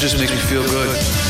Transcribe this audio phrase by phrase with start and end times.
[0.00, 1.27] Just makes me feel good.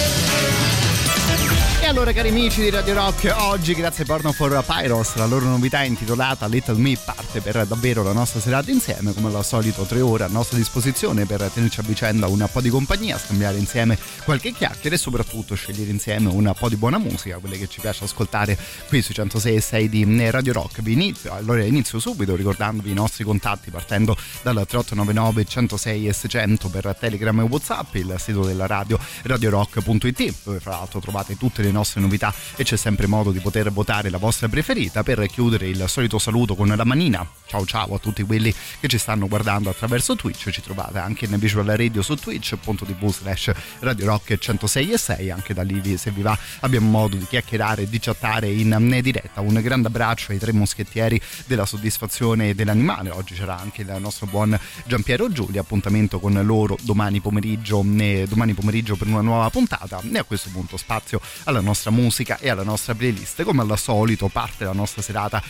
[1.88, 5.83] Allora cari amici di Radio Rock, oggi grazie a Porno for Pyros, la loro novità
[5.84, 10.24] intitolata Little Me parte per davvero la nostra serata insieme, come al solito tre ore
[10.24, 14.97] a nostra disposizione per tenerci a vicenda un po' di compagnia, scambiare insieme qualche chiacchiera
[14.97, 19.00] e soprattutto scegliere insieme un po' di buona musica, quelle che ci piace ascoltare qui
[19.00, 20.83] sui 106 e 6 di Radio Rock.
[20.83, 26.69] Vi inizio, allora inizio subito ricordandovi i nostri contatti partendo dal 3899 106 e 600
[26.69, 31.70] per Telegram e Whatsapp, il sito della radio radiorock.it dove fra l'altro trovate tutte le
[31.70, 35.03] nostre novità e c'è sempre modo di poter votare la vostra preferita.
[35.03, 37.27] Per chiudere il solito saluto con la manina.
[37.47, 41.38] Ciao ciao a tutti quelli che ci stanno guardando attraverso Twitch, ci trovate anche in
[41.38, 46.22] Visual Radio su twitch.tv slash Radio Rock 106 e 6, anche da lì se vi
[46.22, 49.41] va abbiamo modo di chiacchierare e di chattare in diretta.
[49.41, 54.58] Un grande abbraccio ai tre moschettieri della soddisfazione dell'animale, oggi c'era anche il nostro buon
[54.84, 60.00] Giampiero Giulia, appuntamento con loro domani pomeriggio, domani pomeriggio per una nuova puntata.
[60.12, 63.42] E a questo punto spazio alla nostra musica e alla nostra playlist.
[63.42, 65.42] Come al solito parte la nostra serata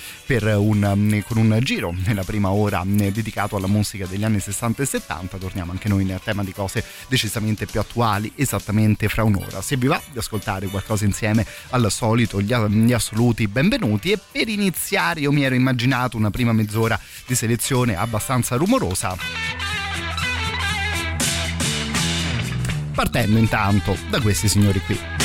[0.57, 5.37] un, con un giro nella prima ora dedicato alla musica degli anni 60 e 70.
[5.39, 9.63] Torniamo anche noi nel tema di cose decisamente più attuali esattamente fra un'ora.
[9.63, 14.49] Se vi va di ascoltare qualcosa insieme al solito, gli, gli assoluti benvenuti e per
[14.49, 19.17] iniziare io mi ero immaginato una prima mezz'ora di selezione abbastanza rumorosa.
[22.95, 25.18] Partendo intanto da questi signori qui.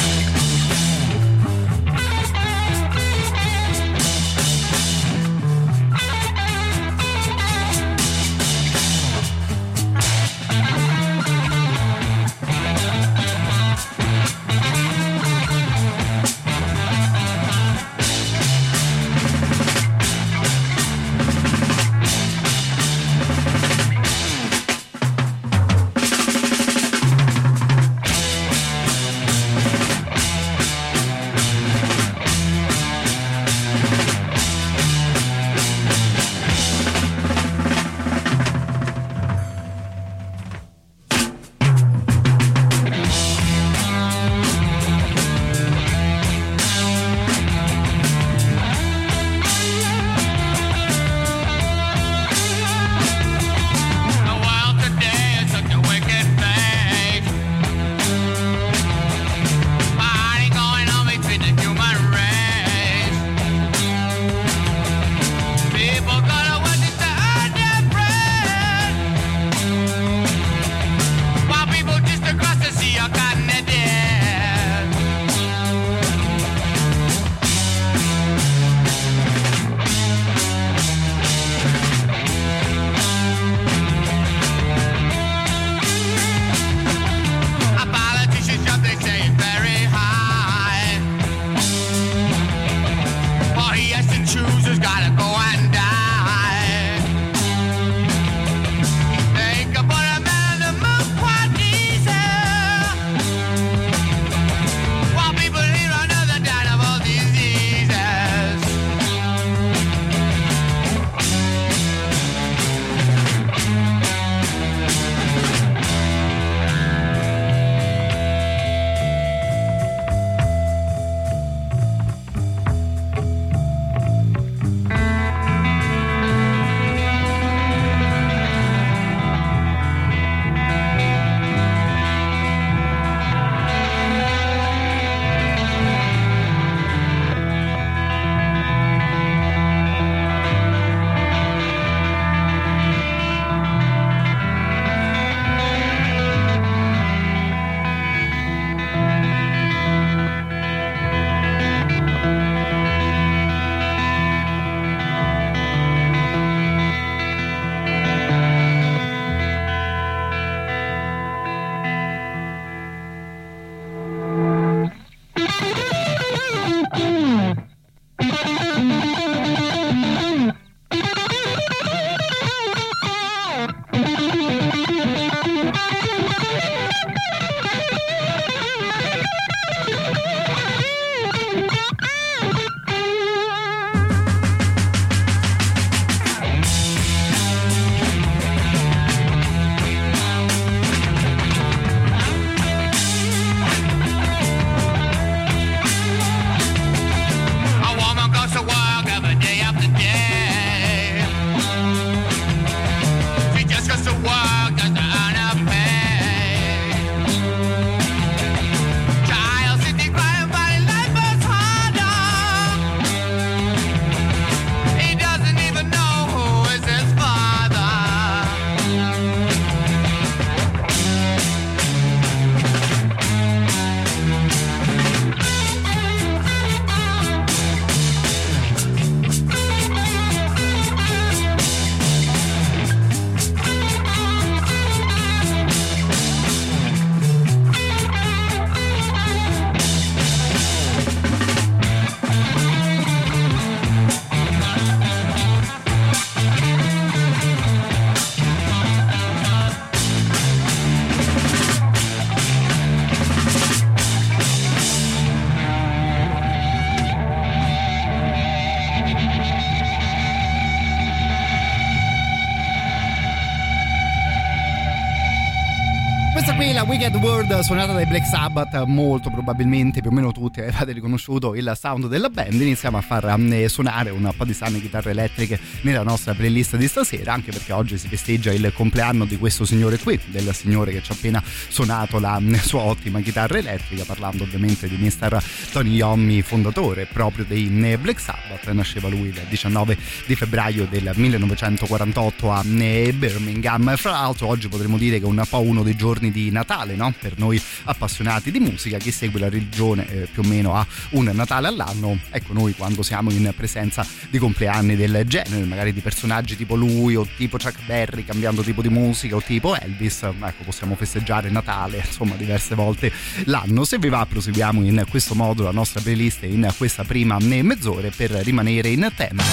[267.44, 272.08] World suonata dai Black Sabbath molto probabilmente più o meno tutti avete riconosciuto il sound
[272.08, 276.34] della band iniziamo a far eh, suonare un po' di sane chitarre elettriche nella nostra
[276.34, 280.54] playlist di stasera anche perché oggi si festeggia il compleanno di questo signore qui del
[280.54, 284.96] signore che ci ha appena suonato la mm, sua ottima chitarra elettrica parlando ovviamente di
[284.96, 285.44] Mr.
[285.72, 291.12] Tony Iommi fondatore proprio dei mm, Black Sabbath nasceva lui il 19 di febbraio del
[291.14, 295.96] 1948 a mm, Birmingham fra l'altro oggi potremmo dire che è un po' uno dei
[295.96, 297.14] giorni di Natale, no?
[297.20, 301.30] Per noi appassionati di musica, chi segue la religione eh, più o meno ha un
[301.34, 302.20] Natale all'anno.
[302.30, 307.16] Ecco, noi quando siamo in presenza di compleanni del genere, magari di personaggi tipo lui
[307.16, 312.04] o tipo Chuck Berry cambiando tipo di musica o tipo Elvis, ecco, possiamo festeggiare Natale,
[312.06, 313.12] insomma, diverse volte
[313.46, 313.84] l'anno.
[313.84, 318.42] Se vi va, proseguiamo in questo modo la nostra playlist in questa prima mezz'ora per
[318.44, 319.44] rimanere in tema.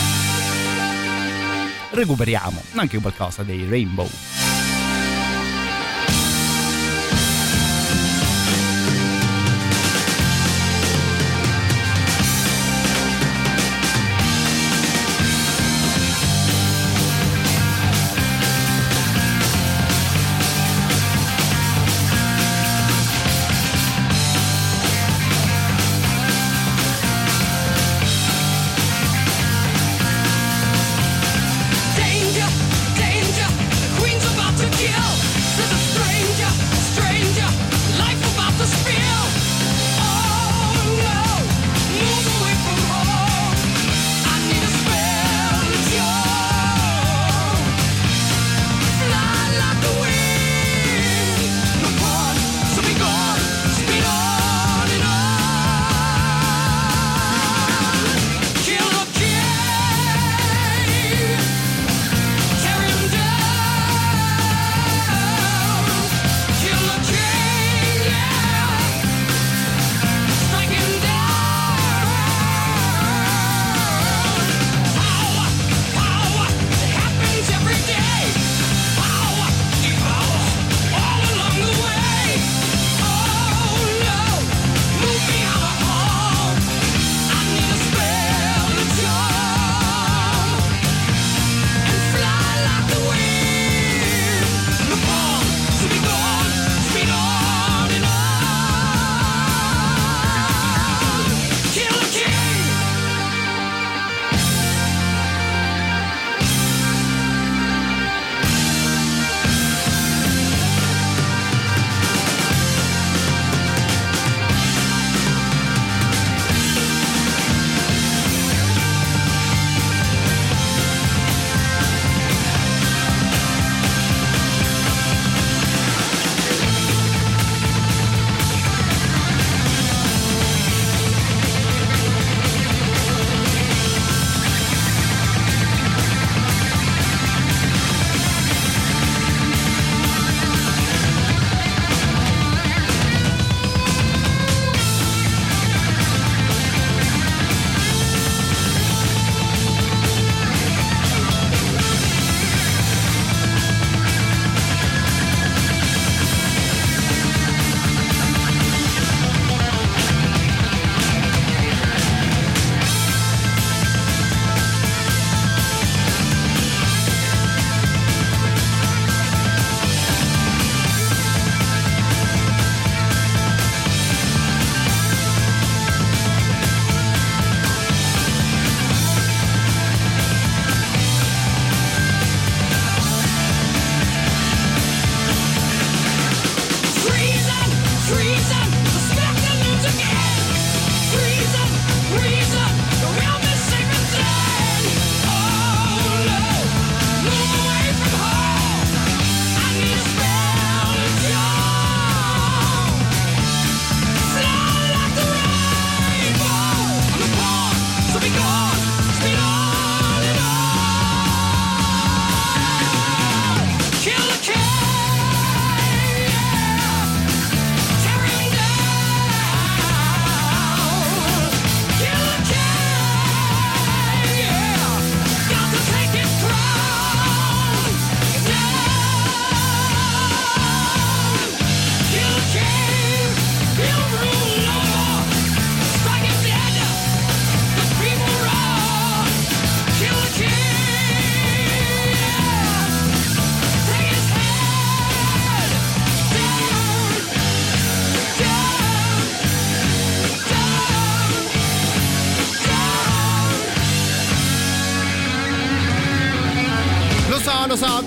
[1.92, 4.49] Recuperiamo anche qualcosa dei Rainbow.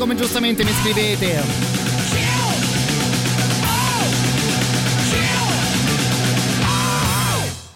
[0.03, 1.73] Come giustamente mi scrivete.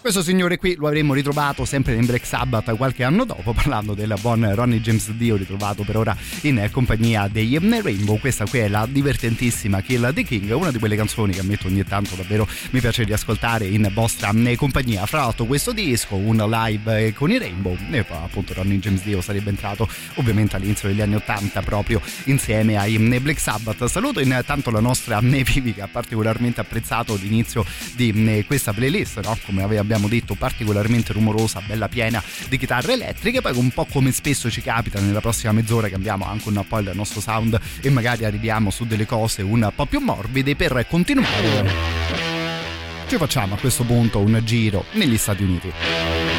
[0.08, 4.14] Questo signore qui lo avremmo ritrovato sempre in Black Sabbath qualche anno dopo, parlando del
[4.22, 8.18] buon Ronnie James Dio, ritrovato per ora in compagnia dei Rainbow.
[8.18, 11.84] Questa qui è la divertentissima Kill the King, una di quelle canzoni che ammetto ogni
[11.84, 15.04] tanto davvero mi piace riascoltare in vostra compagnia.
[15.04, 19.20] Fra l'altro questo disco, un live con i Rainbow, e poi appunto Ronnie James Dio
[19.20, 23.84] sarebbe entrato ovviamente all'inizio degli anni 80 proprio insieme ai Black Sabbath.
[23.84, 27.62] Saluto intanto la nostra Vivi che ha particolarmente apprezzato l'inizio
[27.94, 29.36] di questa playlist, no?
[29.44, 34.12] come abbiamo abbiamo detto particolarmente rumorosa, bella piena di chitarre elettriche, poi un po' come
[34.12, 38.24] spesso ci capita nella prossima mezz'ora cambiamo anche un po' il nostro sound e magari
[38.24, 41.26] arriviamo su delle cose un po' più morbide per continuare.
[43.08, 46.37] Ci facciamo a questo punto un giro negli Stati Uniti.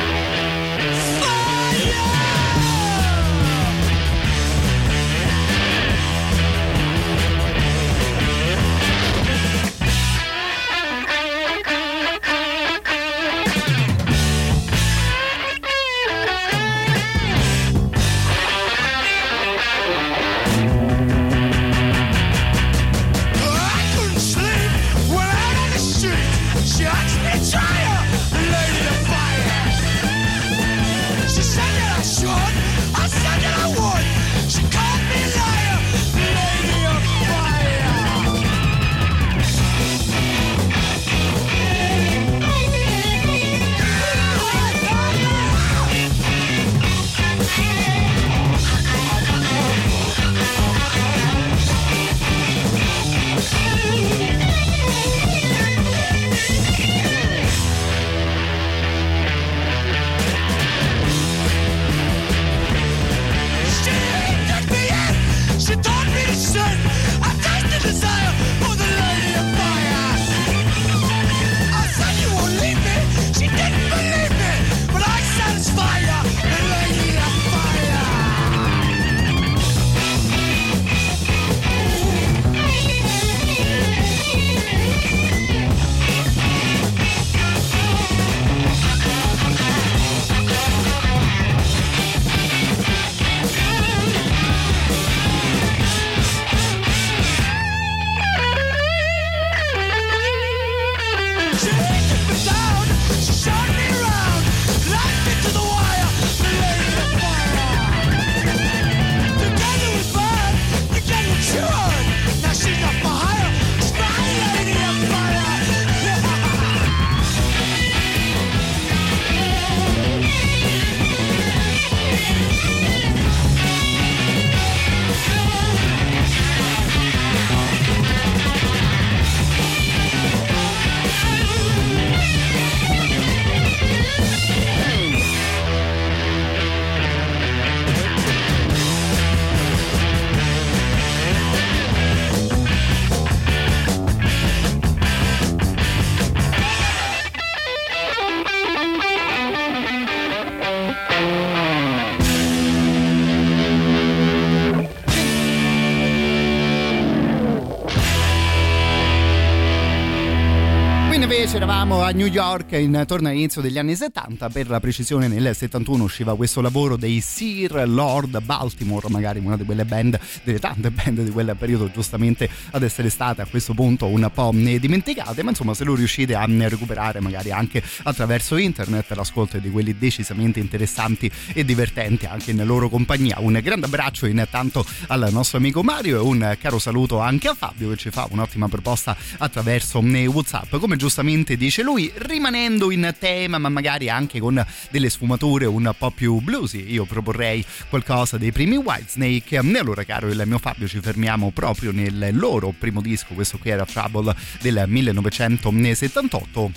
[161.91, 166.35] Eravamo a New York intorno all'inizio degli anni 70, per la precisione nel 71 usciva
[166.35, 171.31] questo lavoro dei Sir Lord Baltimore, magari una di quelle band, delle tante band di
[171.31, 175.83] quel periodo giustamente ad essere state a questo punto un po' dimenticate, ma insomma se
[175.83, 182.27] lo riuscite a recuperare magari anche attraverso internet l'ascolto di quelli decisamente interessanti e divertenti
[182.27, 183.37] anche in loro compagnia.
[183.39, 187.89] Un grande abbraccio intanto al nostro amico Mario e un caro saluto anche a Fabio
[187.89, 193.57] che ci fa un'ottima proposta attraverso Whatsapp, come giustamente giustamente dice lui, rimanendo in tema
[193.57, 196.91] ma magari anche con delle sfumature un po' più bluesy.
[196.91, 199.55] Io proporrei qualcosa dei primi Whitesnake.
[199.55, 203.69] E allora caro il mio Fabio ci fermiamo proprio nel loro primo disco, questo qui
[203.69, 206.71] era Trouble del 1978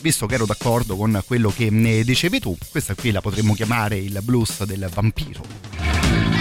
[0.00, 3.96] visto che ero d'accordo con quello che ne dicevi tu, questa qui la potremmo chiamare
[3.96, 6.31] il blues del vampiro.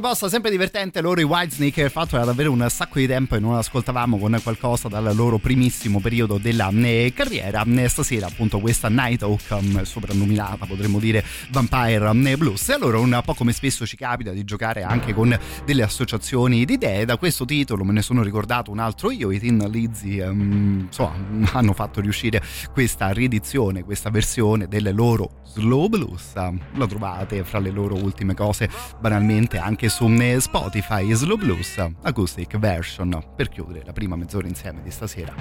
[0.00, 1.00] Proposta, sempre divertente.
[1.00, 4.38] Loro i Whitesnake, il fatto era davvero un sacco di tempo e non ascoltavamo con
[4.44, 7.64] qualcosa dal loro primissimo periodo della eh, carriera.
[7.64, 12.68] Eh, stasera, appunto, questa Night Hawk, soprannominata potremmo dire Vampire mm, Blues.
[12.68, 16.74] E allora, un po' come spesso ci capita di giocare anche con delle associazioni di
[16.74, 17.04] idee.
[17.04, 21.72] Da questo titolo me ne sono ricordato un altro io, i Tin Lizzy, insomma, hanno
[21.72, 22.40] fatto riuscire
[22.72, 26.34] questa riedizione, questa versione del loro Slow Blues.
[26.74, 30.06] Lo trovate fra le loro ultime cose banalmente anche su
[30.38, 35.34] Spotify Slow Blues Acoustic Version per chiudere la prima mezz'ora insieme di stasera.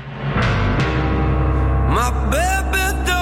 [1.88, 3.17] My baby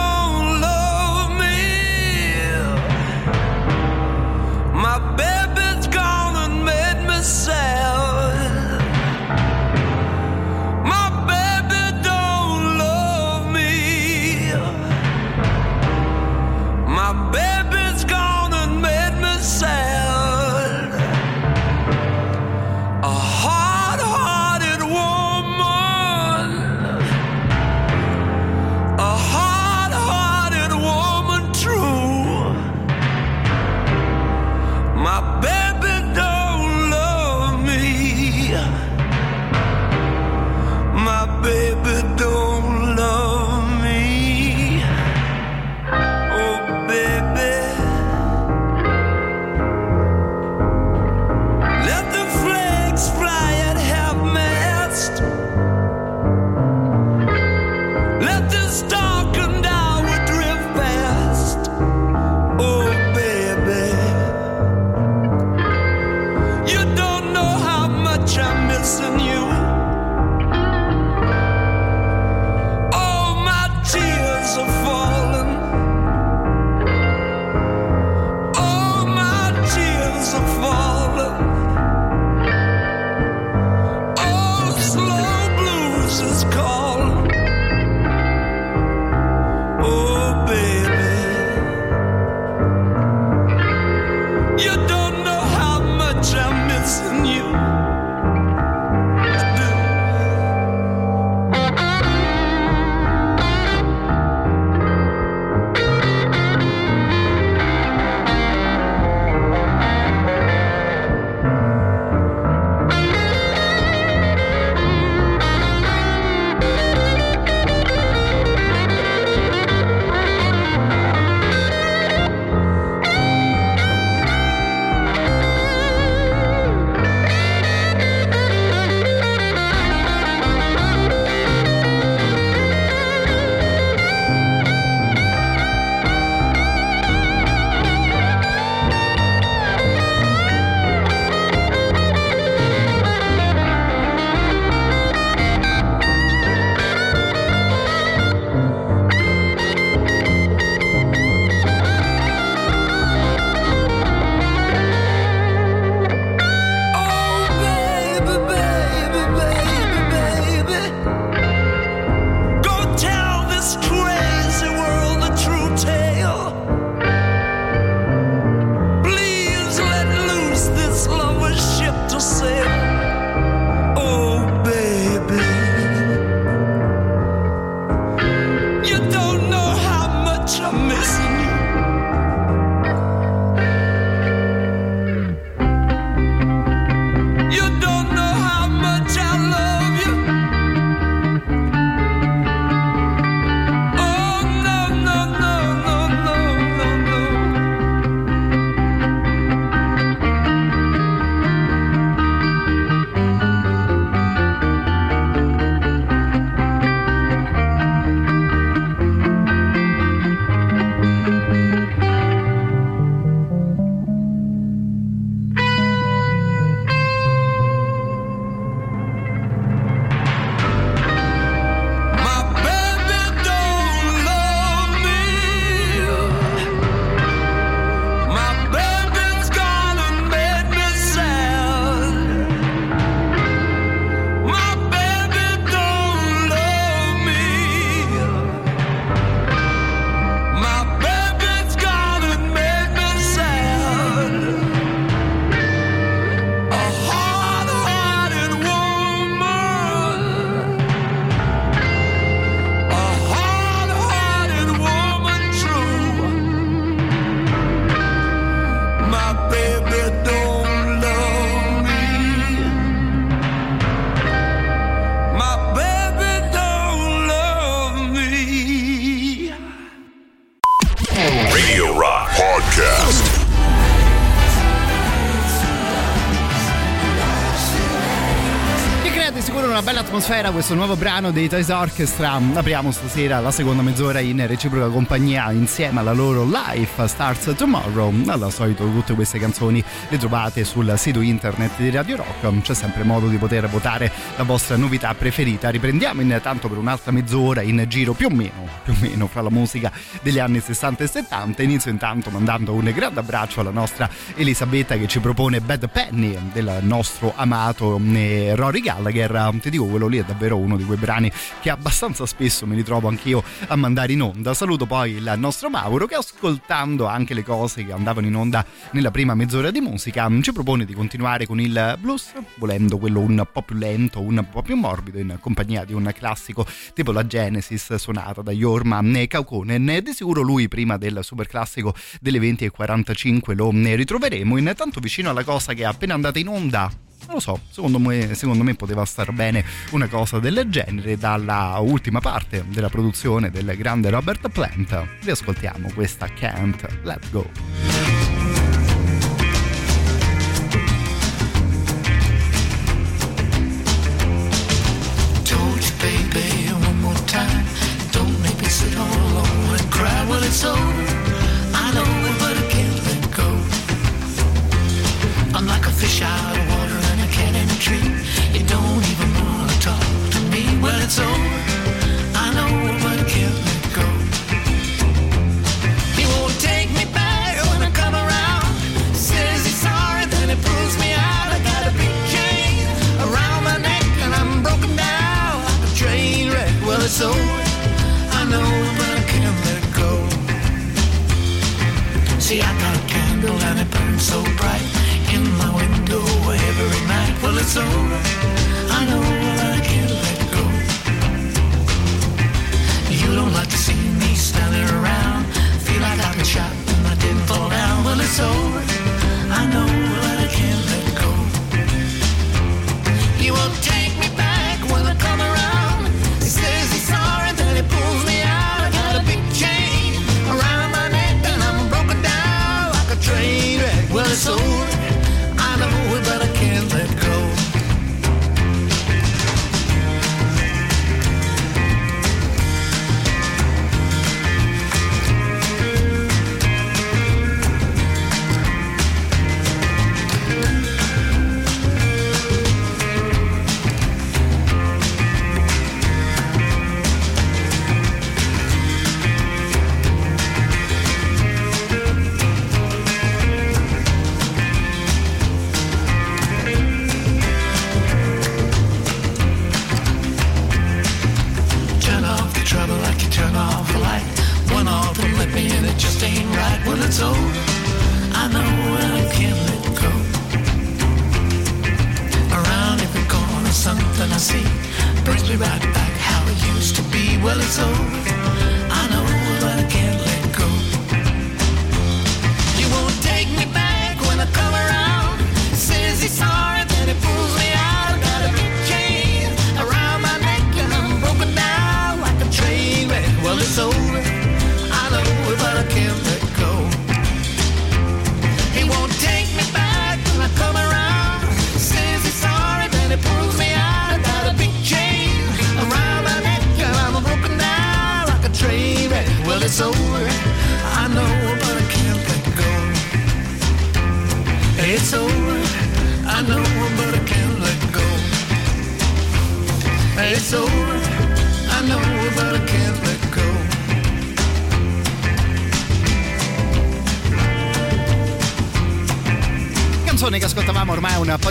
[280.35, 282.41] atmosfera questo nuovo brano dei Toys Orchestra.
[282.53, 288.13] Apriamo stasera la seconda mezz'ora in reciproca compagnia insieme alla loro Life Starts Tomorrow.
[288.27, 292.61] Al solito tutte queste canzoni le trovate sul sito internet di Radio Rock.
[292.61, 295.69] C'è sempre modo di poter votare la vostra novità preferita.
[295.69, 299.49] Riprendiamo intanto per un'altra mezz'ora in giro più o meno, più o meno fra la
[299.49, 301.63] musica degli anni 60 e 70.
[301.63, 306.79] Inizio intanto mandando un grande abbraccio alla nostra Elisabetta che ci propone Bad Penny del
[306.81, 311.31] nostro amato eh, Rory Gallagher ti dico quello lì è davvero uno di quei brani
[311.65, 314.53] che abbastanza spesso mi ritrovo anch'io a mandare in onda.
[314.53, 319.09] Saluto poi il nostro Mauro che ascoltando anche le cose che andavano in onda nella
[319.09, 323.63] prima mezz'ora di musica ci propone di continuare con il blues volendo quello un po'
[323.63, 328.43] più lento un po' più morbido in compagnia di un classico tipo la Genesis suonata
[328.43, 334.99] da Jorma Kaukonen di sicuro lui prima del super classico delle 20.45 lo ritroveremo intanto
[334.99, 336.91] vicino alla cosa che è appena andata in onda
[337.25, 341.77] non lo so, secondo me, secondo me poteva star bene una cosa del genere dalla
[341.79, 345.07] ultima parte della produzione del grande Robert Plant.
[345.21, 348.14] Riascoltiamo questa Can't Let Go.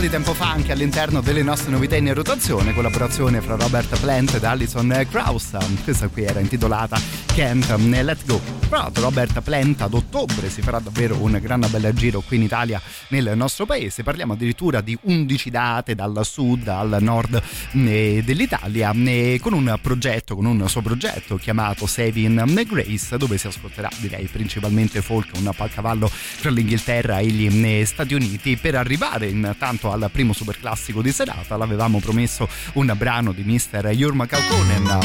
[0.05, 4.43] Di tempo fa anche all'interno delle nostre novità in rotazione, collaborazione fra Robert Plant ed
[4.43, 5.57] Alison Krauss.
[5.83, 6.99] Questa qui era intitolata
[7.33, 8.39] Can't Let Go.
[8.69, 12.43] Tra l'altro Robert Plant ad ottobre si farà davvero un gran bel giro qui in
[12.43, 14.03] Italia nel nostro paese.
[14.03, 17.41] Parliamo addirittura di 11 date dal sud al nord
[17.73, 23.47] eh, dell'Italia eh, con un progetto, con un suo progetto chiamato Saving Grace dove si
[23.47, 26.11] ascolterà direi principalmente folk, un cavallo
[26.45, 28.55] tra l'Inghilterra e gli eh, Stati Uniti.
[28.55, 33.89] Per arrivare intanto al primo super classico di serata l'avevamo promesso un brano di Mr.
[33.89, 34.99] Jorma Kaukonen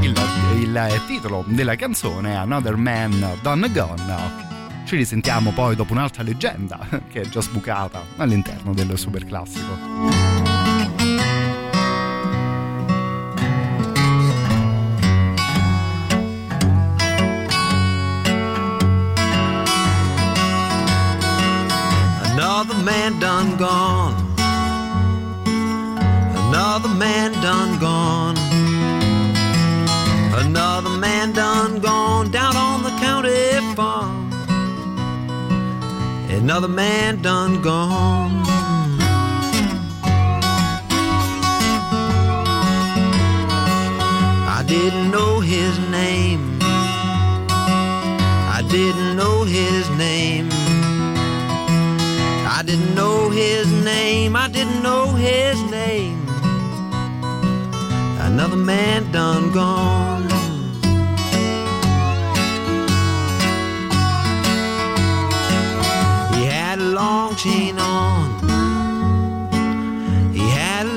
[0.00, 0.14] il,
[0.64, 4.84] il titolo della canzone Another Man Done Gone.
[4.86, 6.78] Ci risentiamo poi dopo un'altra leggenda
[7.12, 9.26] che è già sbucata all'interno del super
[36.52, 38.41] Another man done gone.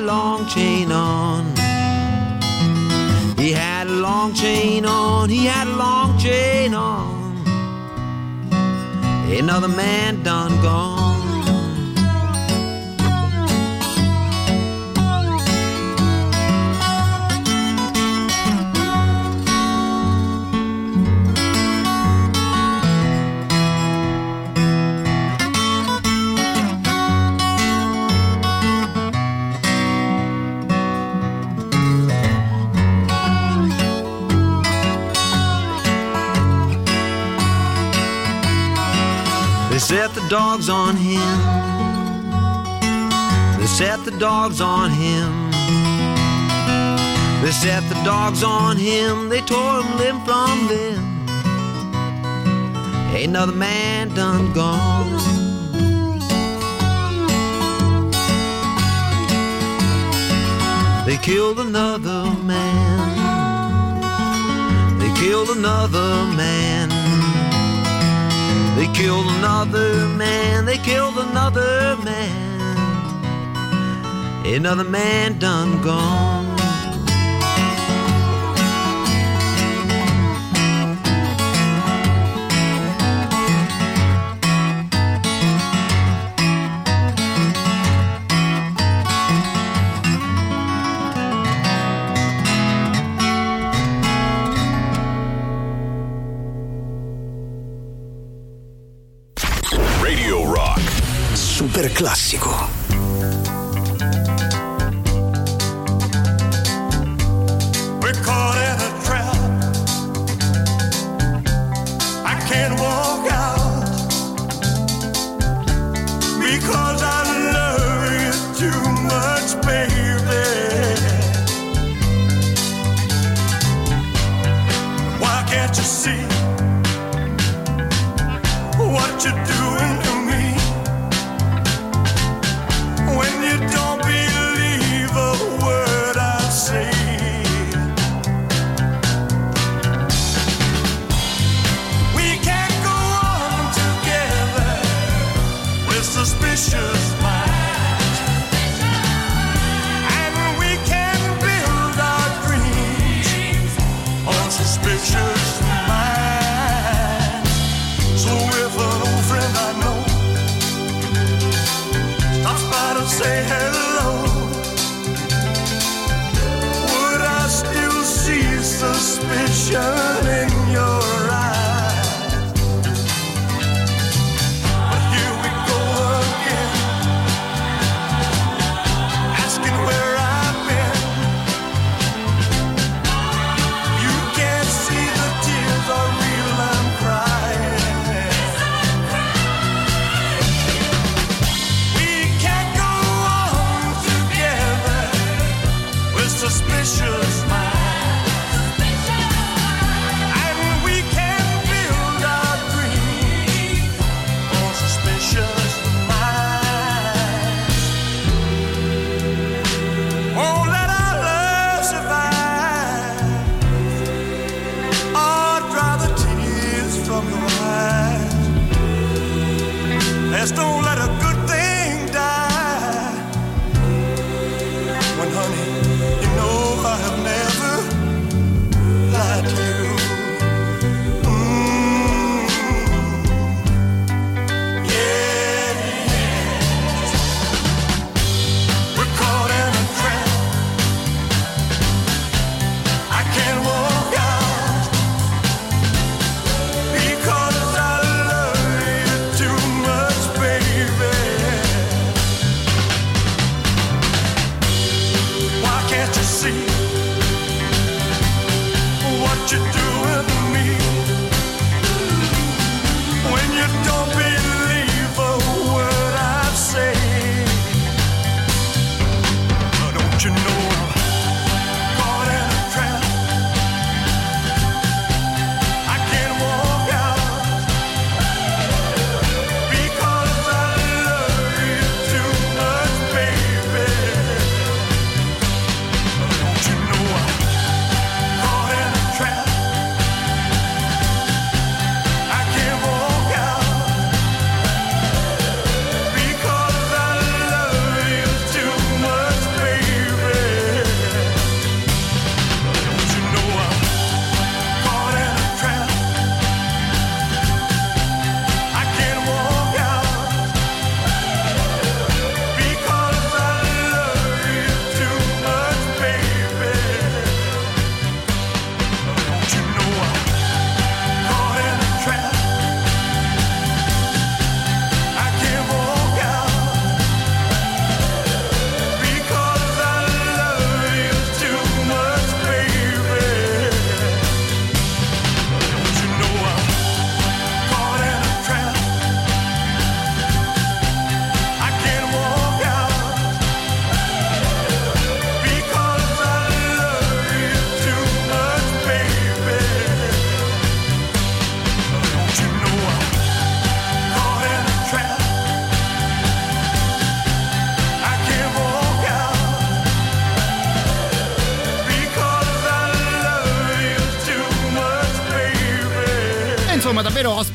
[0.06, 1.44] Long chain on.
[3.36, 5.28] He had a long chain on.
[5.28, 7.36] He had a long chain on.
[9.28, 10.95] Another man done gone.
[40.26, 41.38] The dogs on him.
[43.58, 45.50] They set the dogs on him.
[47.42, 49.28] They set the dogs on him.
[49.28, 51.28] They tore him limb from limb.
[53.14, 55.12] Ain't another man done gone.
[61.06, 62.98] They killed another man.
[64.98, 66.95] They killed another man.
[68.76, 72.76] They killed another man, they killed another man.
[74.46, 76.45] Another man done gone.
[101.96, 102.95] Classico.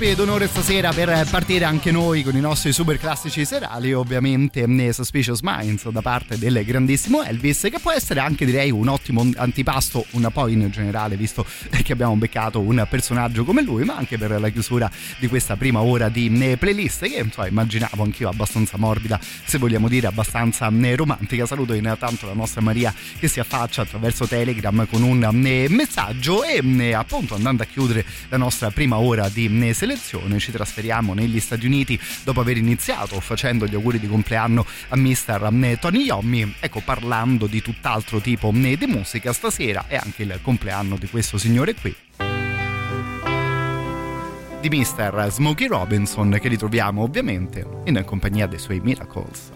[0.02, 5.42] Ospite d'onore stasera per partire anche noi con i nostri super classici serali ovviamente Suspicious
[5.44, 10.28] Minds da parte del grandissimo Elvis che può essere anche direi un ottimo antipasto un
[10.34, 14.50] po' in generale visto che abbiamo beccato un personaggio come lui ma anche per la
[14.50, 14.90] chiusura
[15.20, 20.08] di questa prima ora di playlist che insomma immaginavo anch'io abbastanza morbida se vogliamo dire
[20.08, 21.46] abbastanza romantica.
[21.46, 25.30] Saluto intanto la nostra Maria che si affaccia attraverso Telegram con un
[25.70, 29.90] messaggio e appunto andando a chiudere la nostra prima ora ora di selezione
[30.40, 35.50] ci trasferiamo negli Stati Uniti dopo aver iniziato facendo gli auguri di compleanno a mister
[35.80, 41.08] Tony Yommi ecco parlando di tutt'altro tipo di musica stasera è anche il compleanno di
[41.08, 41.96] questo signore qui
[44.62, 45.28] di Mr.
[45.32, 49.52] Smokey Robinson che ritroviamo ovviamente in compagnia dei suoi Miracles.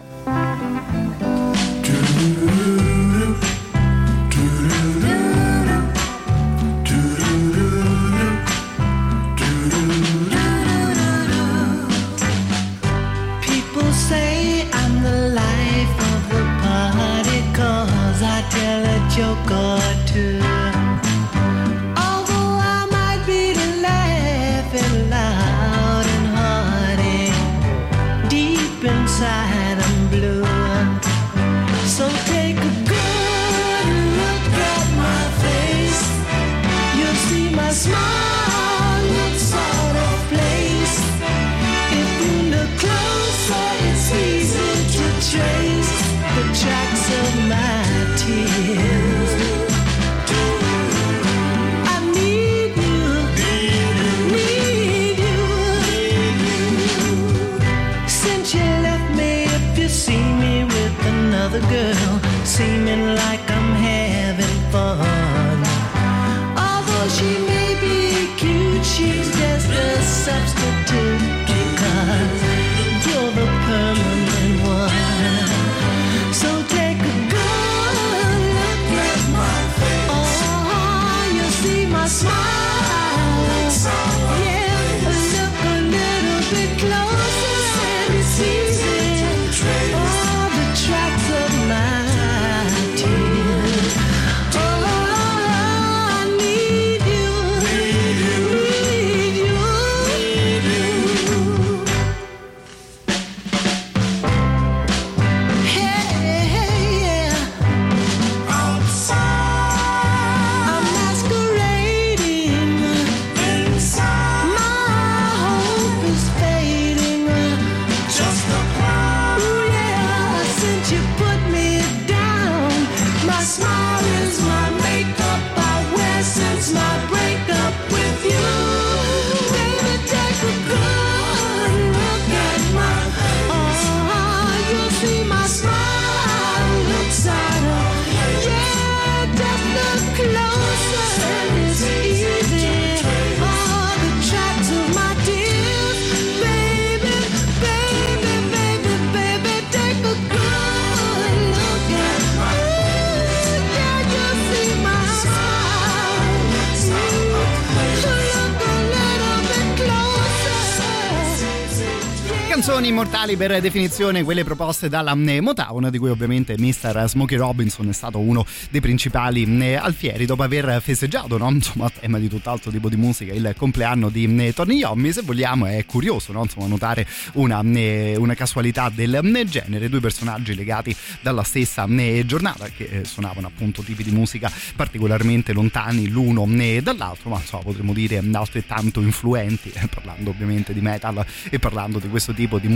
[162.86, 167.06] Canzoni immortali per definizione, quelle proposte dalla mm, Motown, di cui ovviamente Mr.
[167.08, 171.50] Smokey Robinson è stato uno dei principali mm, alfieri dopo aver festeggiato, no?
[171.50, 175.12] insomma, a tema di tutt'altro tipo di musica, il compleanno di mm, Tony Yommi.
[175.12, 176.44] Se vogliamo, è curioso no?
[176.44, 181.88] insomma, notare una, una casualità del genere, due personaggi legati dalla stessa
[182.26, 186.46] giornata che eh, suonavano appunto tipi di musica particolarmente lontani l'uno
[186.82, 192.10] dall'altro, ma insomma, potremmo dire altrettanto influenti, eh, parlando ovviamente di metal e parlando di
[192.10, 192.75] questo tipo di musica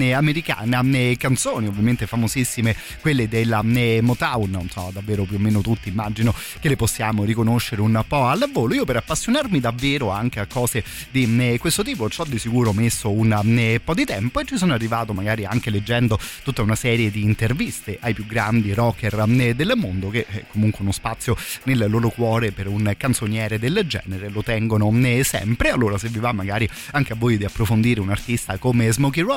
[0.00, 5.38] eh, americana, eh, canzoni ovviamente famosissime, quelle della eh, Motown, non so, davvero più o
[5.38, 8.74] meno tutti immagino che le possiamo riconoscere un po' al volo.
[8.74, 13.10] Io per appassionarmi davvero anche a cose di questo tipo ci ho di sicuro messo
[13.10, 17.22] un po' di tempo e ci sono arrivato magari anche leggendo tutta una serie di
[17.22, 22.66] interviste ai più grandi rocker del mondo che comunque uno spazio nel loro cuore per
[22.66, 24.92] un canzoniere del genere lo tengono
[25.22, 25.70] sempre.
[25.70, 29.33] Allora se vi va magari anche a voi di approfondire un artista come Smokey Robinson,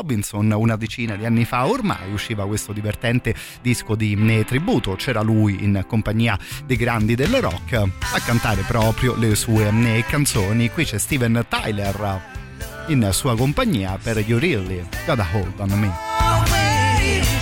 [0.58, 5.64] una decina di anni fa ormai usciva questo divertente disco di eh, tributo, c'era lui
[5.64, 10.70] in compagnia dei grandi del rock a cantare proprio le sue eh, canzoni.
[10.70, 12.22] Qui c'è Steven Tyler
[12.88, 17.37] in sua compagnia per You Really Got a Hold on Me.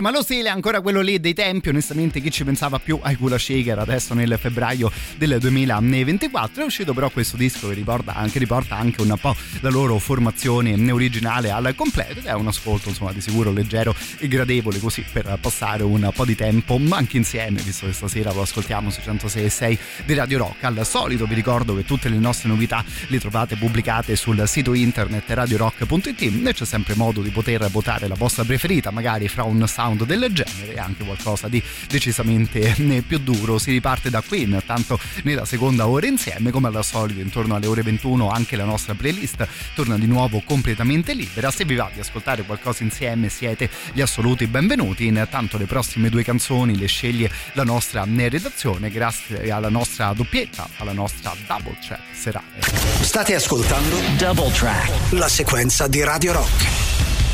[0.00, 3.16] Insomma lo stile è ancora quello lì dei tempi, onestamente chi ci pensava più ai
[3.16, 8.38] Kula Shaker adesso nel febbraio del 2024 è uscito però questo disco che riporta anche,
[8.38, 13.12] riporta anche un po' la loro formazione originale al completo ed è un ascolto insomma
[13.12, 17.84] di sicuro leggero e gradevole così per passare un po' di tempo anche insieme visto
[17.84, 20.64] che stasera lo ascoltiamo su 106.6 di Radio Rock.
[20.64, 25.24] Al solito vi ricordo che tutte le nostre novità le trovate pubblicate sul sito internet
[25.28, 29.89] radiorock.it e c'è sempre modo di poter votare la vostra preferita magari fra un sound
[29.96, 32.74] del genere e anche qualcosa di decisamente
[33.06, 33.58] più duro.
[33.58, 37.82] Si riparte da qui, intanto nella seconda ora insieme, come al solito intorno alle ore
[37.82, 41.50] 21 anche la nostra playlist torna di nuovo completamente libera.
[41.50, 45.06] Se vi va di ascoltare qualcosa insieme siete gli assoluti benvenuti.
[45.06, 50.92] Intanto le prossime due canzoni le sceglie la nostra redazione grazie alla nostra doppietta, alla
[50.92, 52.60] nostra double track serale.
[53.00, 57.29] State ascoltando Double Track, la sequenza di Radio Rock.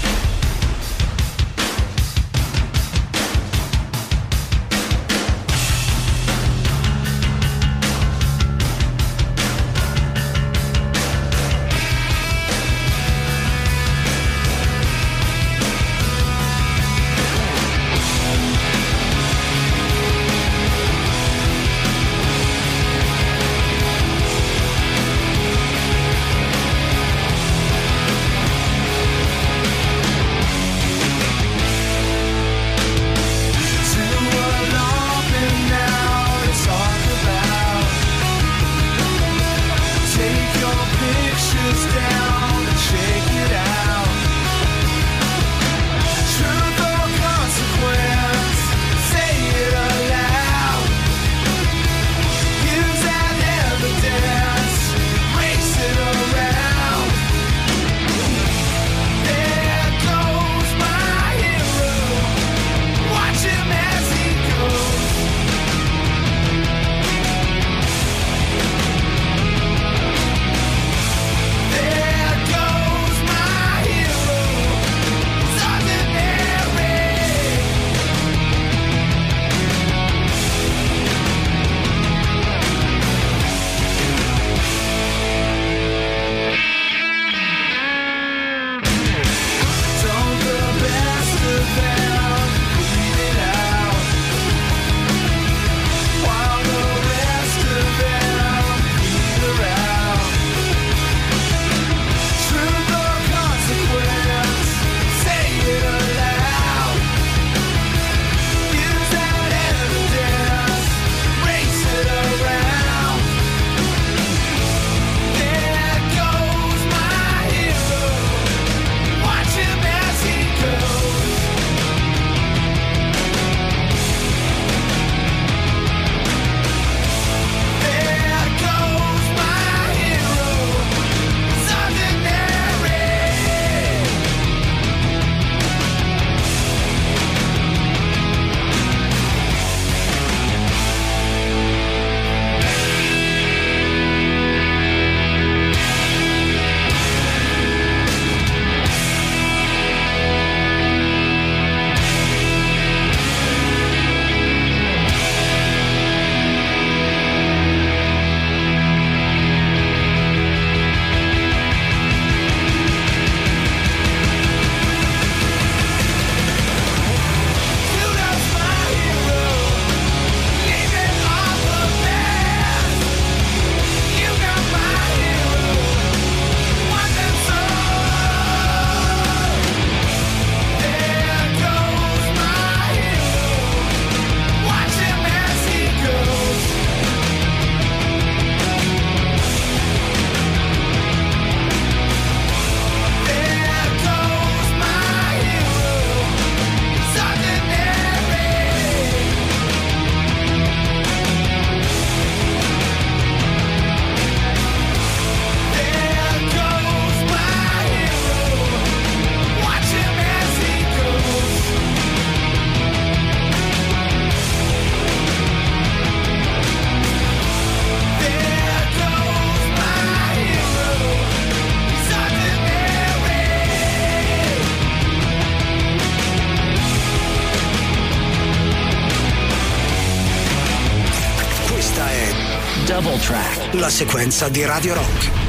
[233.86, 235.45] La sequenza di Radio Rock.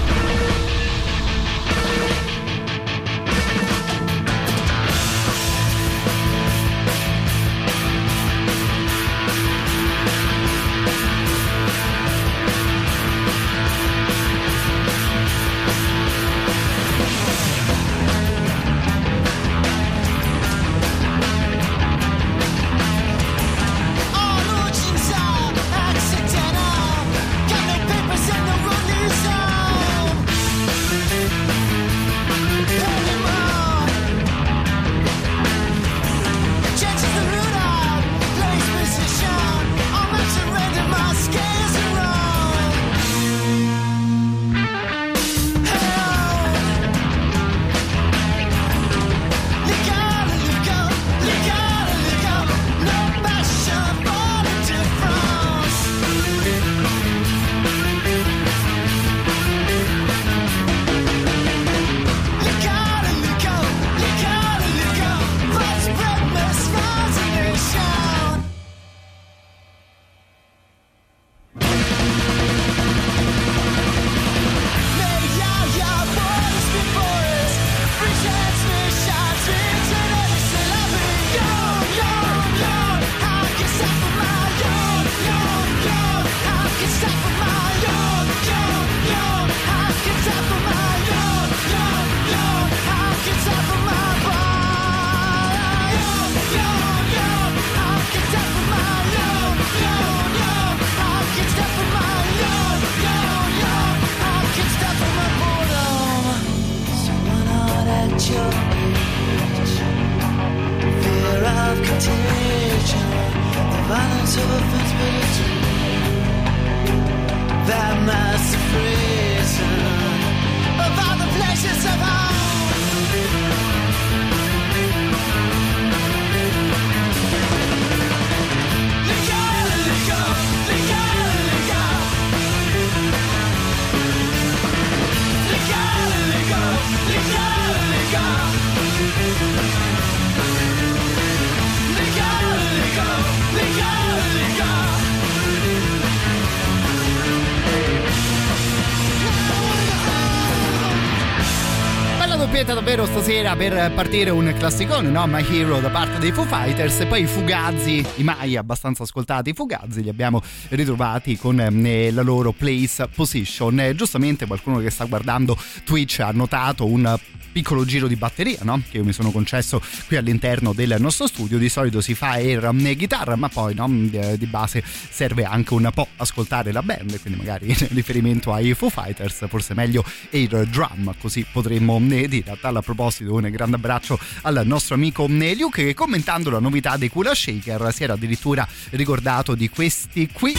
[152.97, 155.27] Davvero stasera per partire un classicone, no?
[155.27, 159.53] My Hero da parte dei Foo Fighters e poi i Fugazzi, i mai abbastanza ascoltati
[159.53, 163.79] Fugazzi, li abbiamo ritrovati con eh, la loro place position.
[163.79, 167.19] Eh, giustamente qualcuno che sta guardando Twitch ha notato un
[167.51, 168.79] piccolo giro di batteria no?
[168.87, 172.69] che io mi sono concesso qui all'interno del nostro studio di solito si fa air
[172.71, 173.87] e chitarra ma poi no?
[173.89, 174.83] di base
[175.17, 179.73] serve anche un po' ascoltare la band quindi magari in riferimento ai Foo Fighters forse
[179.73, 182.51] meglio air drum così potremmo dire.
[182.51, 187.09] A tal proposito un grande abbraccio al nostro amico Luke che commentando la novità dei
[187.09, 190.53] Kula Shaker si era addirittura ricordato di questi qui.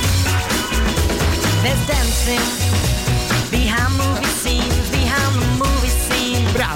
[1.62, 2.97] There's dancing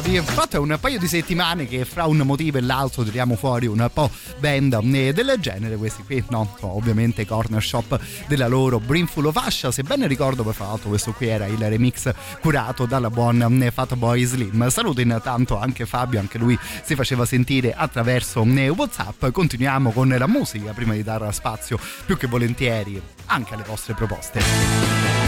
[0.02, 3.66] bravi infatti è un paio di settimane che fra un motivo e l'altro tiriamo fuori
[3.66, 6.56] un po' band eh, del genere questi qui no?
[6.60, 11.12] Ovviamente corner shop della loro Brimful of Asha se ben ricordo per fra l'altro questo
[11.12, 14.68] qui era il remix curato dalla buon eh, Fatboy Slim.
[14.68, 19.28] Saluto intanto anche Fabio anche lui si faceva sentire attraverso eh, Whatsapp.
[19.28, 25.21] Continuiamo con la musica prima di dare spazio più che volentieri anche alle vostre proposte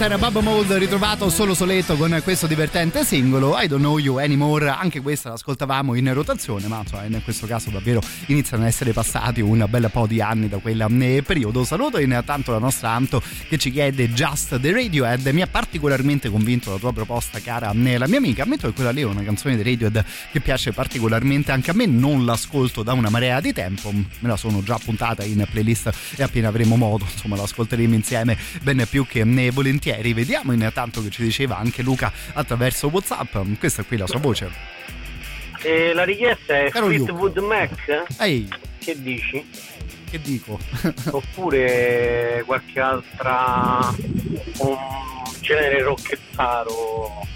[0.00, 0.18] qui Mr.
[0.18, 4.70] Bubba Mold ritrovato solo soletto con questo divertente singolo I Don't Know You Anymore.
[4.70, 9.42] Anche questa l'ascoltavamo in rotazione ma insomma, in questo caso davvero iniziano ad essere passati
[9.42, 11.64] un bel po' di anni da quel eh, periodo.
[11.64, 15.26] Saluto intanto la nostra Anto che ci chiede Just the Radiohead.
[15.26, 18.44] Mi ha particolarmente convinto la tua proposta cara eh, la mia amica.
[18.44, 21.52] Ammetto che quella lì è una canzone di Radiohead che piace particolarmente.
[21.52, 23.92] Anche a me non l'ascolto da una marea di tempo.
[23.92, 28.82] Me la sono già puntata in playlist e appena avremo modo insomma l'ascolteremo insieme ben
[28.88, 29.50] più che ne
[29.90, 30.12] volentieri.
[30.12, 33.36] Vediamo intanto che ci diceva anche Luca attraverso WhatsApp.
[33.58, 34.50] Questa qui è la sua voce.
[35.62, 36.86] E la richiesta è Caro.
[36.86, 38.04] Fleetwood Mac?
[38.20, 39.44] Ehi, Che dici?
[40.10, 40.58] che dico?
[41.10, 43.94] Oppure qualche altra
[44.58, 44.76] un
[45.40, 47.26] genere rocchettaro?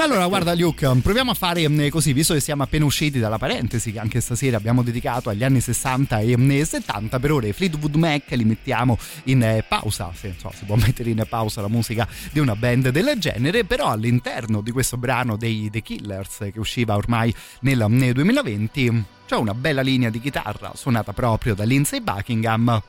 [0.00, 3.92] Allora, guarda Luke, proviamo a fare eh, così, visto che siamo appena usciti dalla parentesi
[3.92, 7.96] che anche stasera abbiamo dedicato agli anni 60 e eh, 70, per ora i Fleetwood
[7.96, 12.08] Mac li mettiamo in eh, pausa, se so, si può mettere in pausa la musica
[12.32, 16.96] di una band del genere, però all'interno di questo brano dei The Killers che usciva
[16.96, 22.82] ormai nel, nel 2020 c'è una bella linea di chitarra suonata proprio da Lindsay Buckingham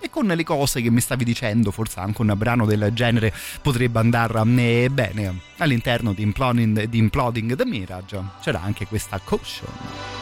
[0.00, 3.32] e con le cose che mi stavi dicendo, forse anche un brano del genere
[3.62, 5.40] potrebbe andare eh, bene.
[5.58, 10.17] All'interno di Imploding, di Imploding the Mirage c'era anche questa caution.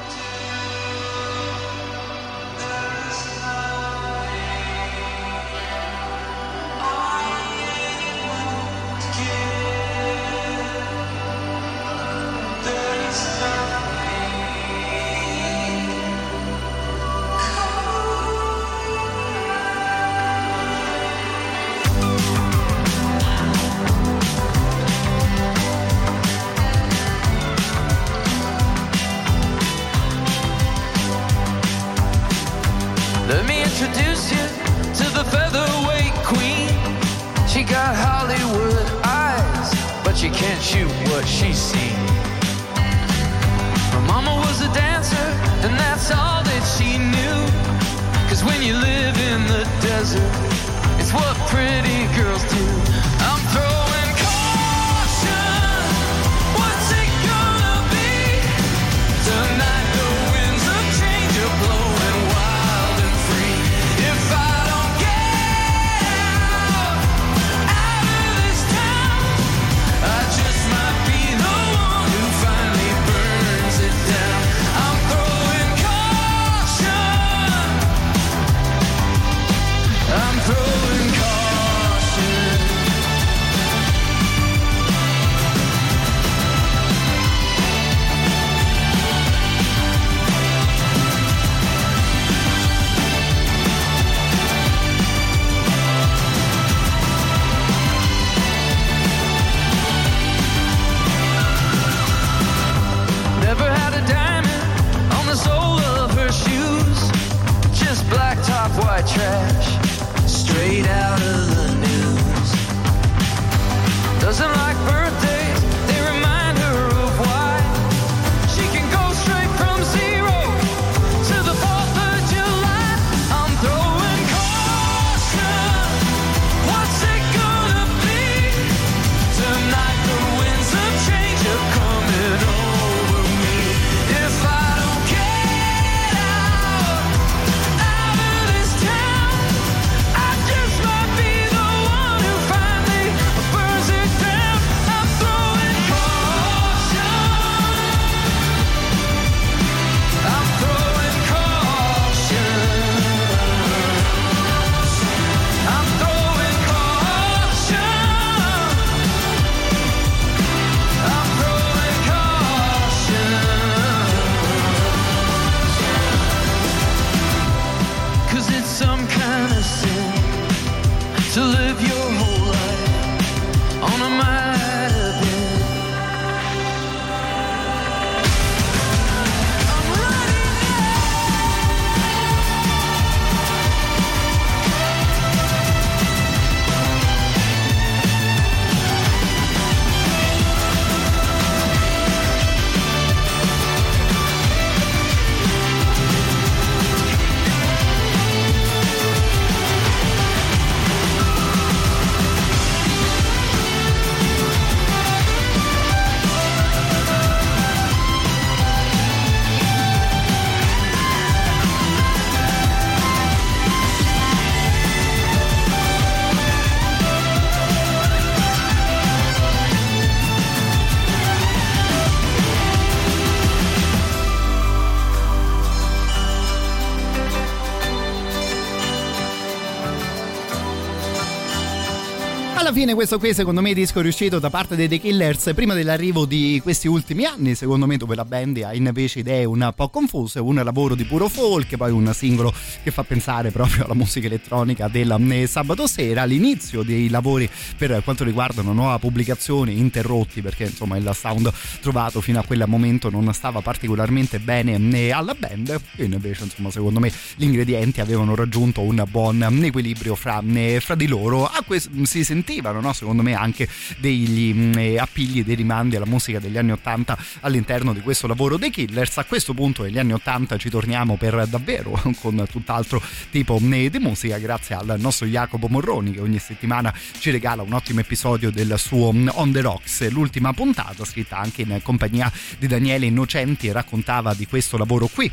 [232.77, 236.27] Fine questo qui secondo me è disco riuscito da parte dei The Killers prima dell'arrivo
[236.27, 240.41] di questi ultimi anni, secondo me dove la band ha invece idee un po' confuse,
[240.41, 242.53] un lavoro di puro folk, poi un singolo
[242.83, 247.49] che fa pensare proprio alla musica elettronica del eh, sabato sera, l'inizio dei lavori
[247.79, 251.51] per quanto riguarda una nuova pubblicazione interrotti perché insomma il sound
[251.81, 256.71] trovato fino a quel momento non stava particolarmente bene né alla band e invece insomma
[256.71, 260.43] secondo me gli ingredienti avevano raggiunto un buon equilibrio fra,
[260.81, 261.47] fra di loro.
[261.47, 262.93] A questo si sentiva sentivano, no?
[262.93, 267.93] secondo me, anche degli mh, eh, appigli, dei rimandi alla musica degli anni 80 all'interno
[267.93, 269.19] di questo lavoro dei Killers.
[269.19, 273.01] A questo punto negli anni 80 ci torniamo per davvero con tutt'altro
[273.31, 277.73] tipo eh, di musica grazie al nostro Jacopo Morroni che ogni settimana ci regala un
[277.73, 280.09] ottimo episodio del suo On the Rocks.
[280.11, 285.31] L'ultima puntata scritta anche in compagnia di Daniele Innocenti raccontava di questo lavoro qui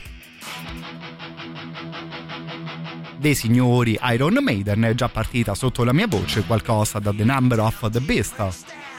[3.24, 7.61] dei signori Iron Maiden è già partita sotto la mia voce qualcosa da The Number
[7.61, 8.36] of the Beast.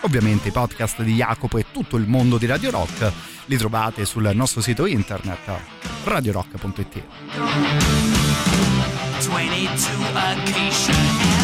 [0.01, 3.13] Ovviamente i podcast di Jacopo e tutto il mondo di Radio Rock
[3.45, 5.51] li trovate sul nostro sito internet
[6.05, 7.03] radiorock.it.
[9.19, 11.44] 22 Acacia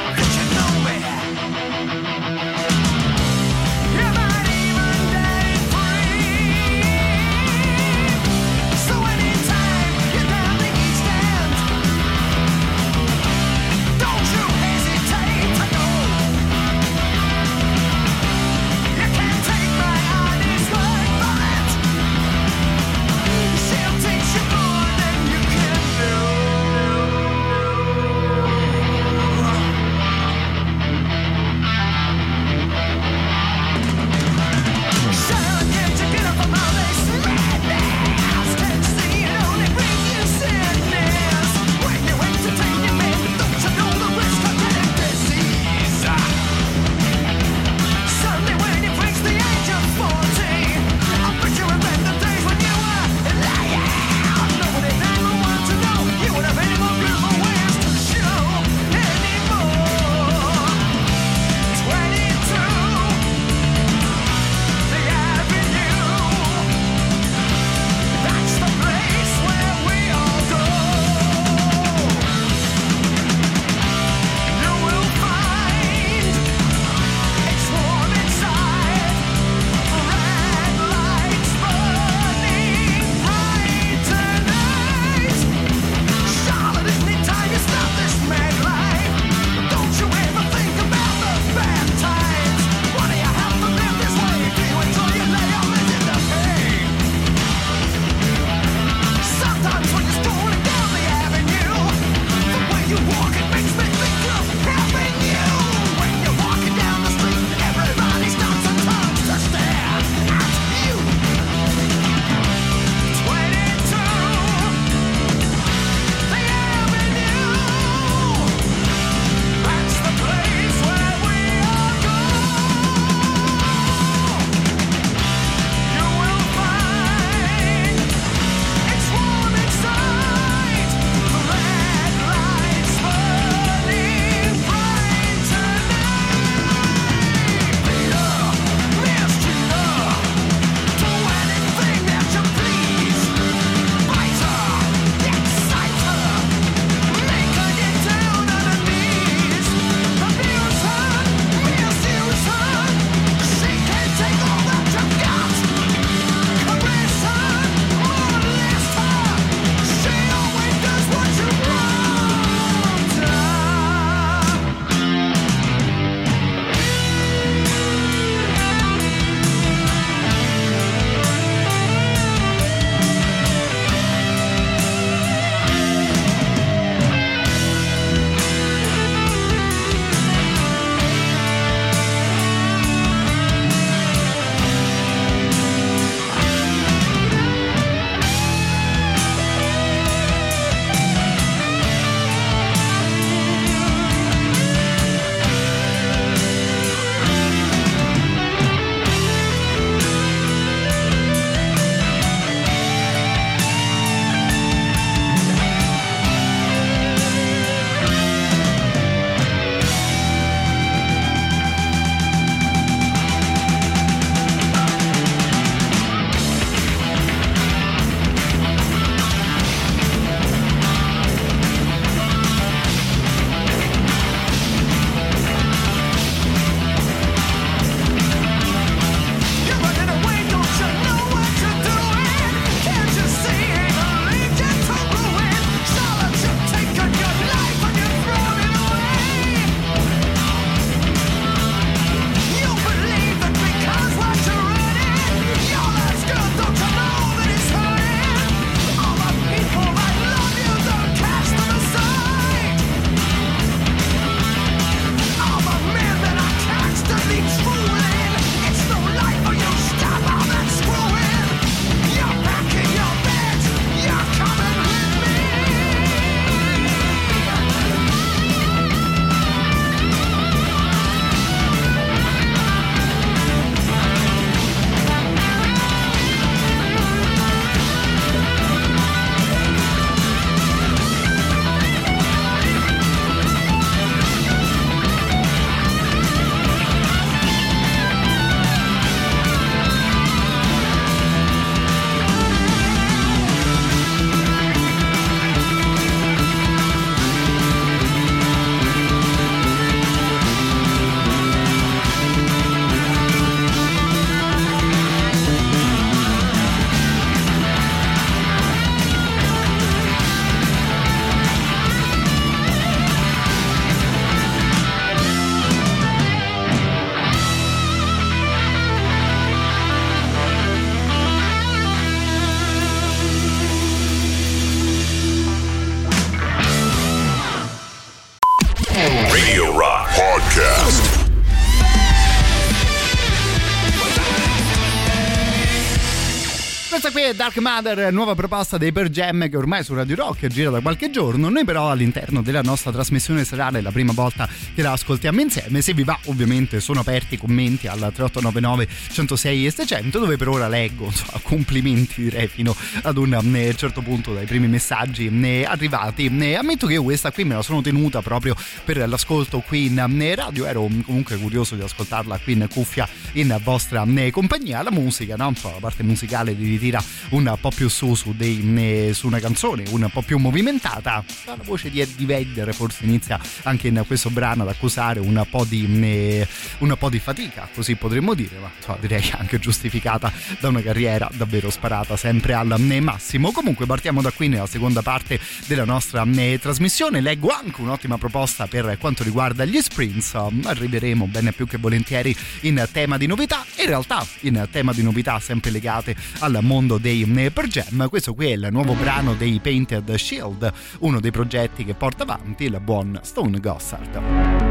[337.35, 341.09] Dark Mother, nuova proposta dei Per Jam che ormai su Radio Rock gira da qualche
[341.09, 341.49] giorno.
[341.49, 345.81] Noi però all'interno della nostra trasmissione serale è la prima volta che la ascoltiamo insieme.
[345.81, 350.49] Se vi va, ovviamente sono aperti i commenti al 3899 106 e 600 dove per
[350.49, 355.63] ora leggo insomma, complimenti direi fino ad un eh, certo punto dai primi messaggi eh,
[355.63, 356.25] arrivati.
[356.25, 360.33] Eh, ammetto che io questa qui me la sono tenuta proprio per l'ascolto qui in
[360.35, 364.81] radio, ero comunque curioso di ascoltarla qui in cuffia in vostra compagnia.
[364.81, 365.53] La musica, no?
[365.61, 370.09] La parte musicale li ritira un po' più su su, dei, su una canzone un
[370.11, 371.23] po' più movimentata.
[371.45, 375.65] La voce di Eddie Vedder forse inizia anche in questo brano ad accusare un po'
[375.65, 376.45] di,
[376.79, 381.29] un po' di fatica, così potremmo dire, ma insomma, direi anche giustificata da una carriera
[381.33, 383.51] davvero sparata sempre al massimo.
[383.51, 386.25] Comunque partiamo da qui nella seconda parte della nostra
[386.59, 387.21] trasmissione.
[387.21, 390.33] Leggo anche un'ottima proposta per quanto riguarda gli sprints.
[390.35, 393.65] Arriveremo bene più che volentieri in tema di novità.
[393.79, 398.09] In realtà, in tema di novità sempre legate al mondo dei eh, Per Jam.
[398.09, 402.65] Questo qui è il nuovo brano dei Painted Shield, uno dei progetti che porta avanti
[402.65, 404.70] il buon Stone Gossard.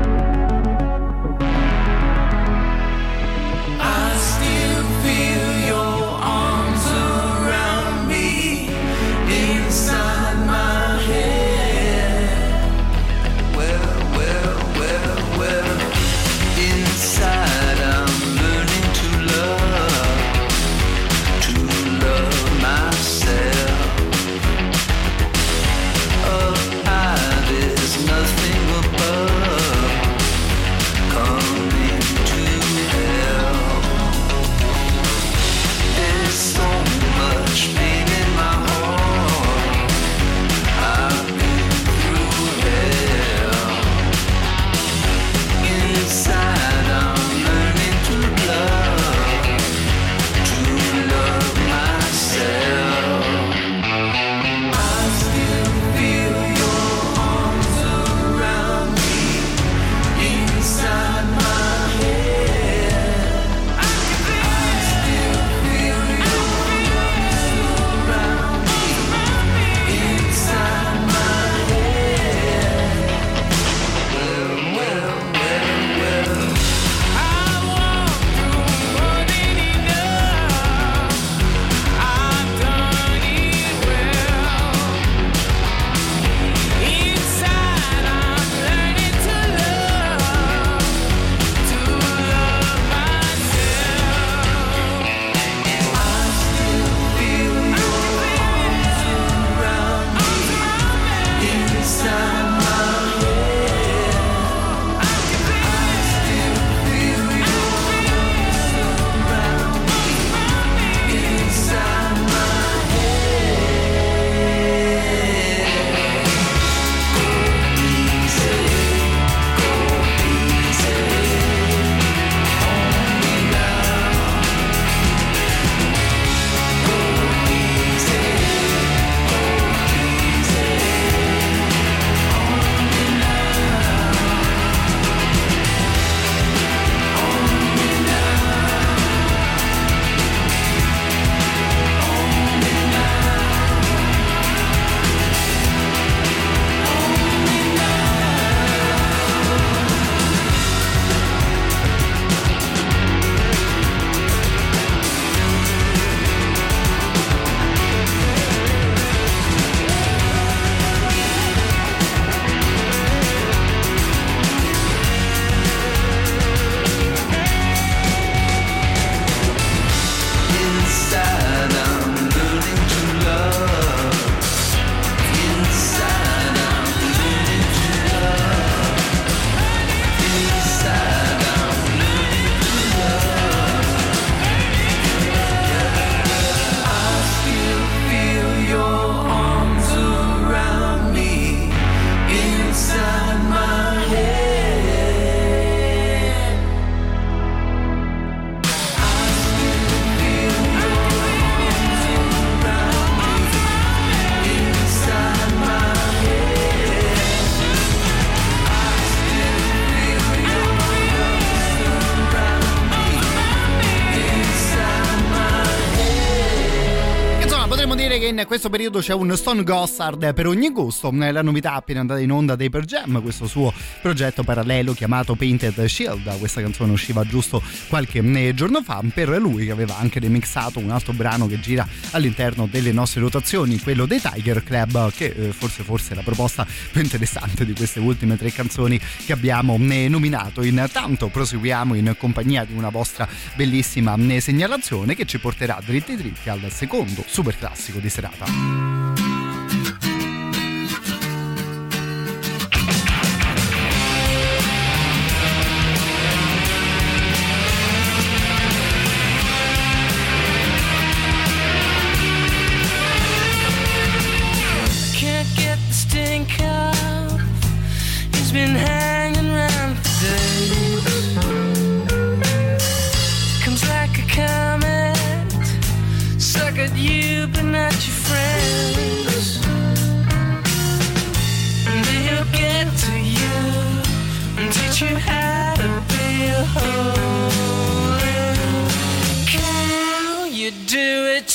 [218.50, 222.56] Questo periodo c'è un Stone Gossard per ogni gusto, la novità appena andata in onda
[222.56, 223.72] dei Per Jam, questo suo
[224.02, 229.66] progetto parallelo chiamato Painted Shield, questa canzone usciva giusto qualche eh, giorno fa, per lui
[229.66, 234.20] che aveva anche remixato un altro brano che gira all'interno delle nostre rotazioni, quello dei
[234.20, 238.52] Tiger Club, che eh, forse forse è la proposta più interessante di queste ultime tre
[238.52, 240.62] canzoni che abbiamo eh, nominato.
[240.62, 246.48] Intanto proseguiamo in compagnia di una vostra bellissima eh, segnalazione che ci porterà dritti dritti
[246.48, 249.19] al secondo super classico di serata.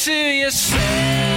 [0.05, 1.34] To yourself,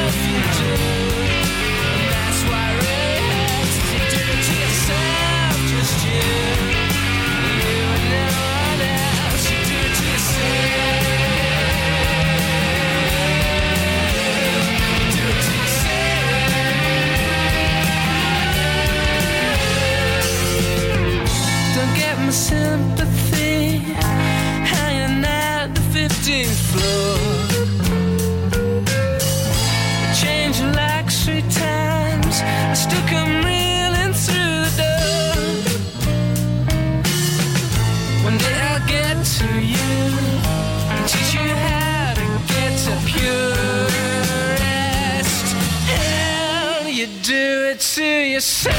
[48.39, 48.77] yourself.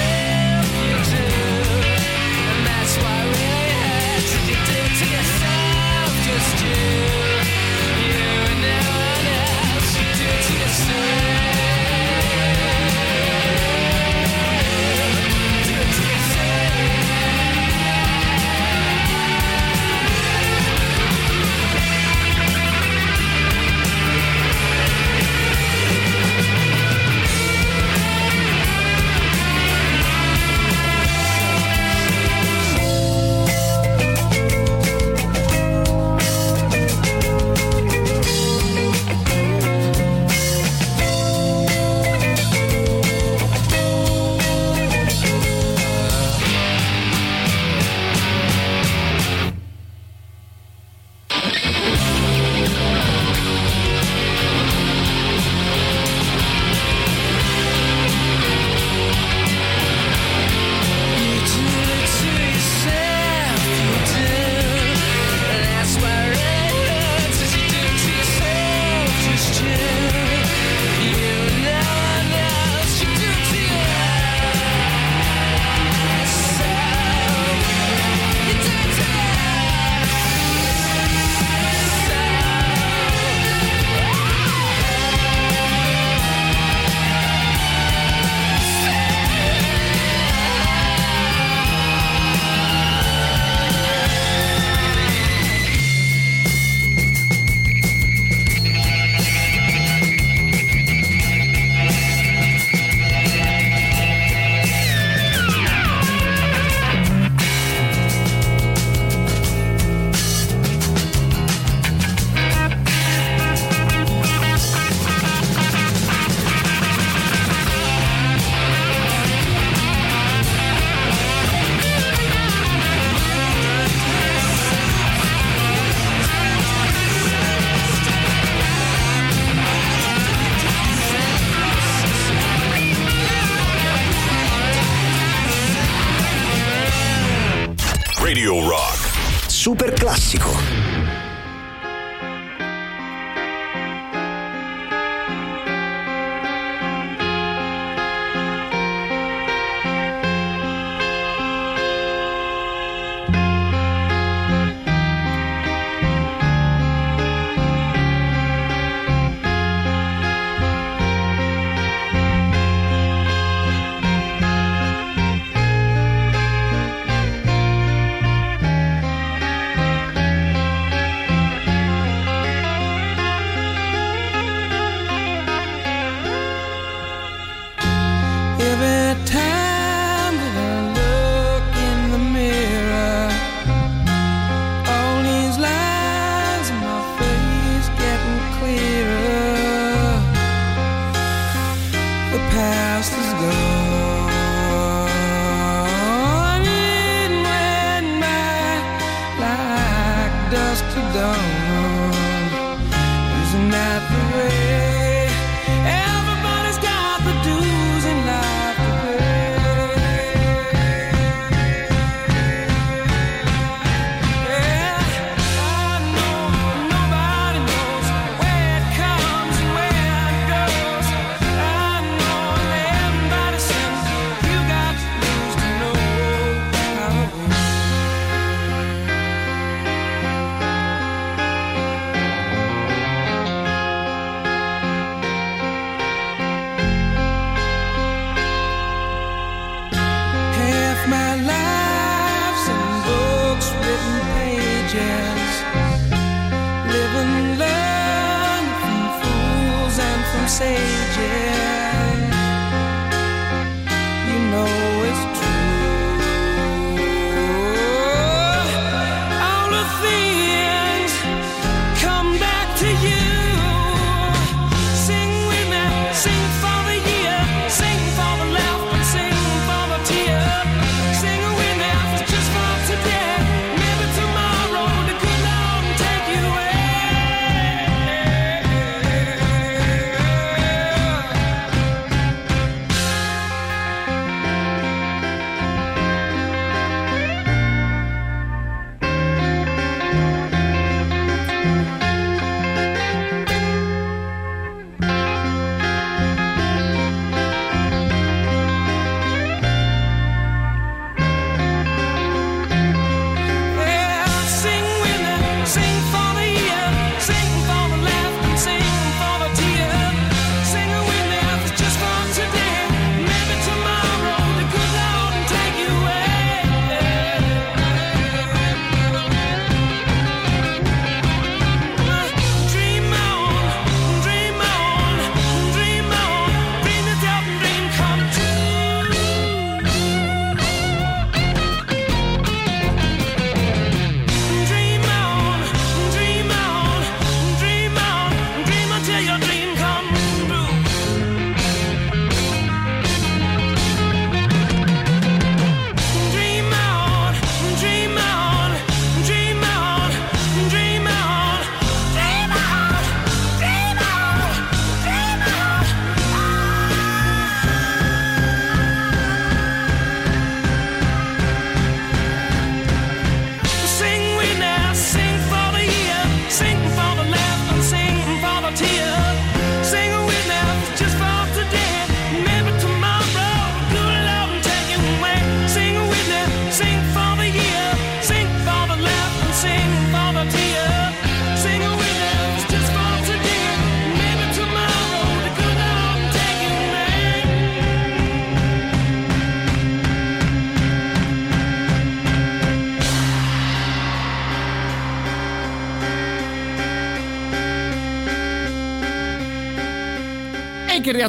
[204.07, 204.88] the way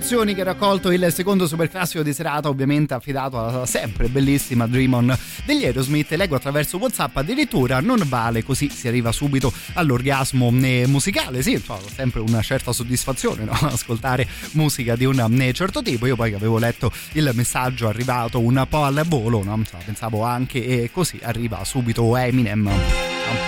[0.02, 4.94] E che ha raccolto il secondo superclassico di serata, ovviamente affidato alla sempre bellissima Dream
[4.94, 6.10] On degli Aerosmith.
[6.12, 11.42] Leggo attraverso WhatsApp addirittura non vale, così si arriva subito all'orgasmo eh, musicale.
[11.42, 13.52] Sì, insomma, sempre una certa soddisfazione no?
[13.70, 16.06] ascoltare musica di un eh, certo tipo.
[16.06, 19.62] Io poi avevo letto il messaggio arrivato un po' al volo, no?
[19.84, 22.70] Pensavo anche e così arriva subito Eminem.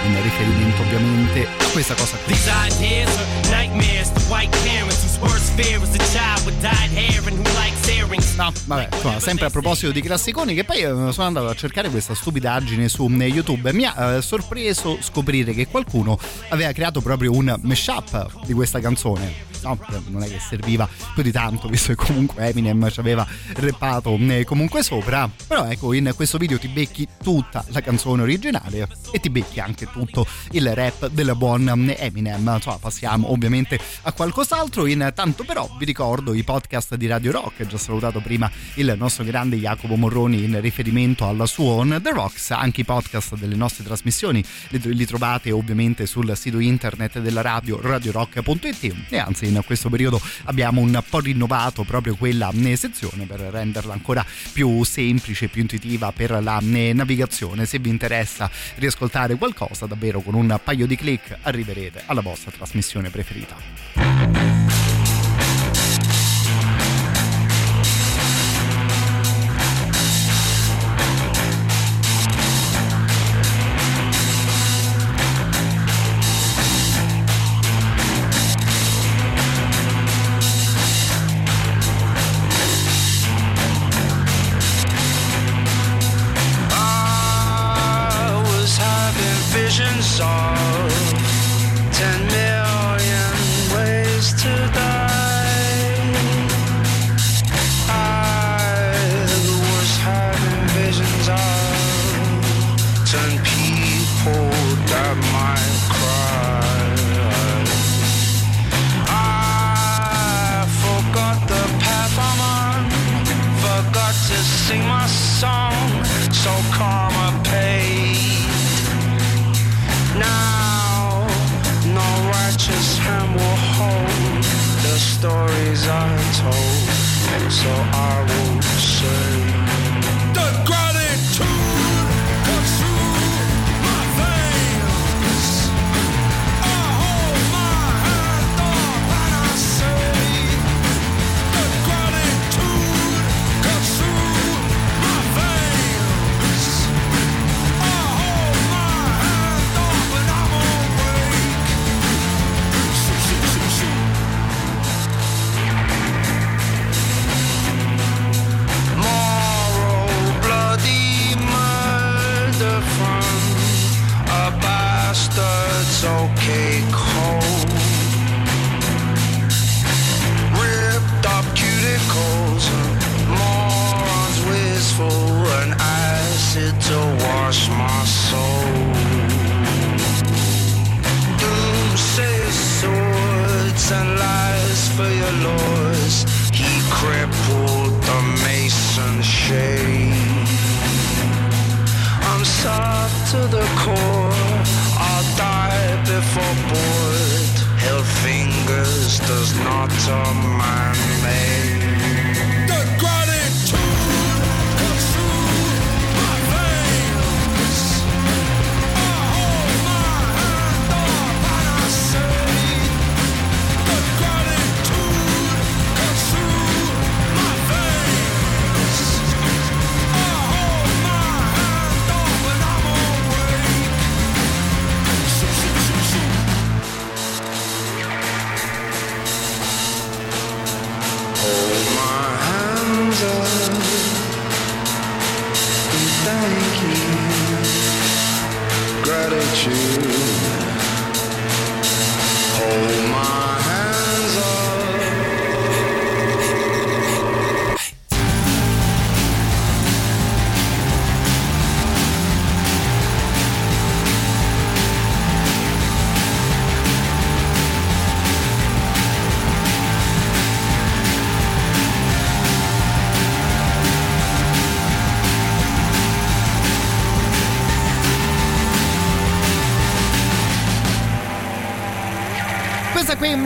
[0.04, 3.41] In riferimento ovviamente a questa cosa qui.
[8.36, 11.90] No, vabbè, insomma, sempre a proposito di classiconi, che poi eh, sono andato a cercare
[11.90, 16.18] questa stupidaggine su eh, YouTube e mi ha eh, sorpreso scoprire che qualcuno
[16.48, 19.51] aveva creato proprio un mashup di questa canzone.
[19.62, 19.78] No,
[20.08, 24.44] non è che serviva più di tanto, visto che comunque Eminem ci aveva rappato eh,
[24.44, 25.30] comunque sopra.
[25.46, 29.86] Però ecco, in questo video ti becchi tutta la canzone originale e ti becchi anche
[29.90, 32.52] tutto il rap del buon Eminem.
[32.54, 34.86] Insomma, passiamo ovviamente a qualcos'altro.
[34.86, 37.66] Intanto, però, vi ricordo i podcast di Radio Rock.
[37.66, 42.50] Già salutato prima il nostro grande Jacopo Morroni in riferimento al suo On The Rocks.
[42.50, 47.80] Anche i podcast delle nostre trasmissioni li, li trovate ovviamente sul sito internet della radio
[47.80, 48.94] radiorock.it.
[49.08, 53.92] E anzi, in questo periodo abbiamo un po' rinnovato proprio quella eh, sezione per renderla
[53.92, 57.66] ancora più semplice, più intuitiva per la eh, navigazione.
[57.66, 63.10] Se vi interessa riascoltare qualcosa, davvero con un paio di clic arriverete alla vostra trasmissione
[63.10, 64.11] preferita.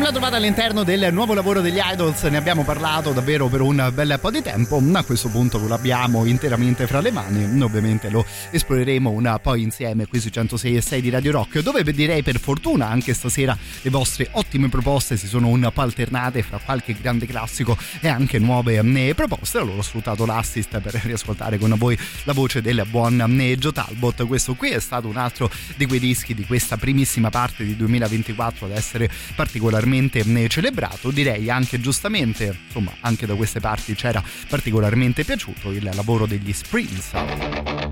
[0.07, 4.17] La trovate all'interno del nuovo lavoro degli Idols, ne abbiamo parlato davvero per un bel
[4.21, 9.11] po' di tempo, a questo punto lo abbiamo interamente fra le mani, ovviamente lo esploreremo
[9.11, 12.87] un po' insieme qui su 106 e 6 di Radio Rock, dove direi per fortuna
[12.87, 17.77] anche stasera le vostre ottime proposte si sono un po' alternate fra qualche grande classico
[18.01, 22.63] e anche nuove eh, proposte, allora ho sfruttato l'assist per riascoltare con voi la voce
[22.63, 26.47] del buon eh, Joe Talbot, questo qui è stato un altro di quei dischi di
[26.47, 33.27] questa primissima parte di 2024 ad essere particolarmente eh, celebrato, direi anche giustamente, insomma anche
[33.27, 37.86] da queste parti c'era particolarmente piaciuto il lavoro degli Springs.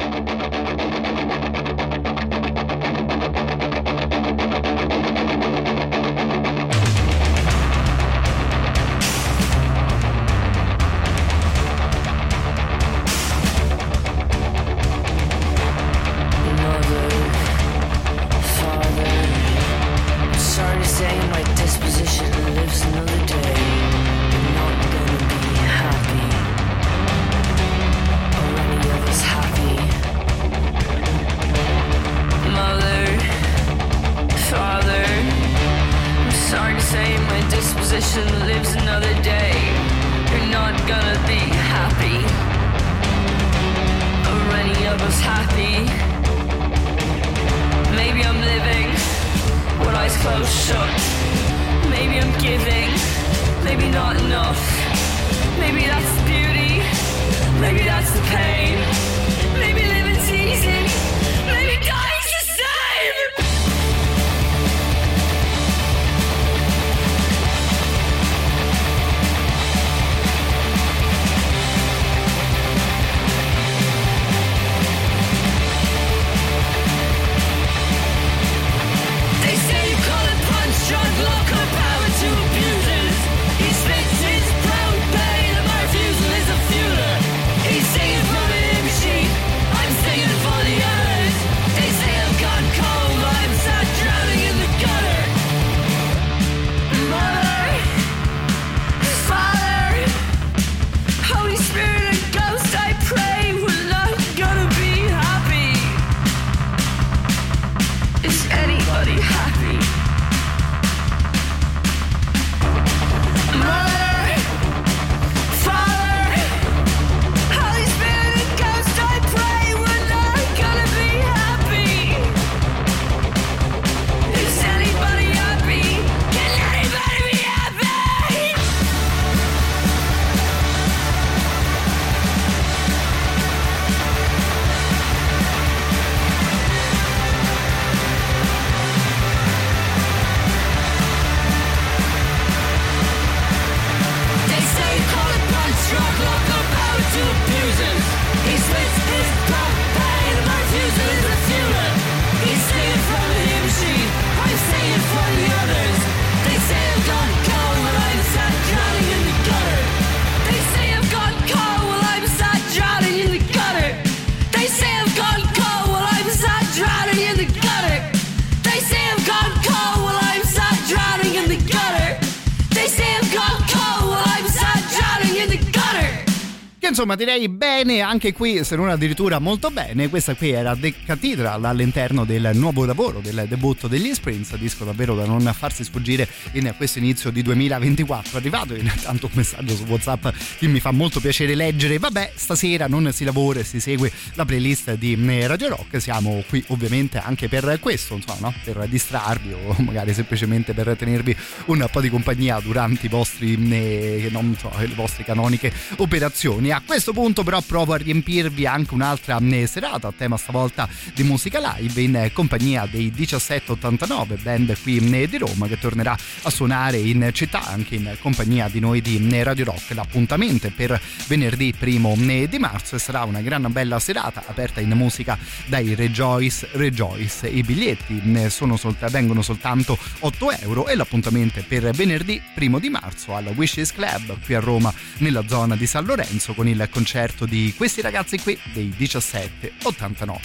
[176.95, 181.65] Insomma direi bene anche qui se non addirittura molto bene questa qui era The Cathedral
[181.65, 186.73] all'interno del nuovo lavoro del debutto degli Springs disco davvero da non farsi sfuggire in
[186.77, 190.27] questo inizio di 2024 è arrivato intanto un messaggio su Whatsapp
[190.59, 191.99] che mi fa molto piacere leggere.
[191.99, 196.01] Vabbè stasera non si lavora e si segue la playlist di eh, Radio Rock.
[196.01, 198.55] Siamo qui ovviamente anche per questo insomma no?
[198.63, 201.37] per distrarvi o magari semplicemente per tenervi
[201.67, 206.71] un po' di compagnia durante i vostri eh, non so, le vostre canoniche operazioni.
[206.71, 211.23] A questo punto però provo a riempirvi anche un'altra eh, serata a tema stavolta di
[211.23, 216.99] musica live in compagnia dei 1789 band qui eh, di Roma che tornerà a suonare
[216.99, 219.95] in città anche in compagnia di noi di eh, Radio Rock.
[219.95, 225.39] L'appuntamento per venerdì primo eh, di marzo sarà una gran bella serata aperta in musica
[225.67, 232.41] dai Rejoice Rejoice i biglietti eh, solt- vengono soltanto 8 euro e l'appuntamento per venerdì
[232.55, 236.69] primo di marzo al Wishes Club qui a Roma nella zona di San Lorenzo con
[236.69, 240.41] il concerto di questi ragazzi qui dei 1789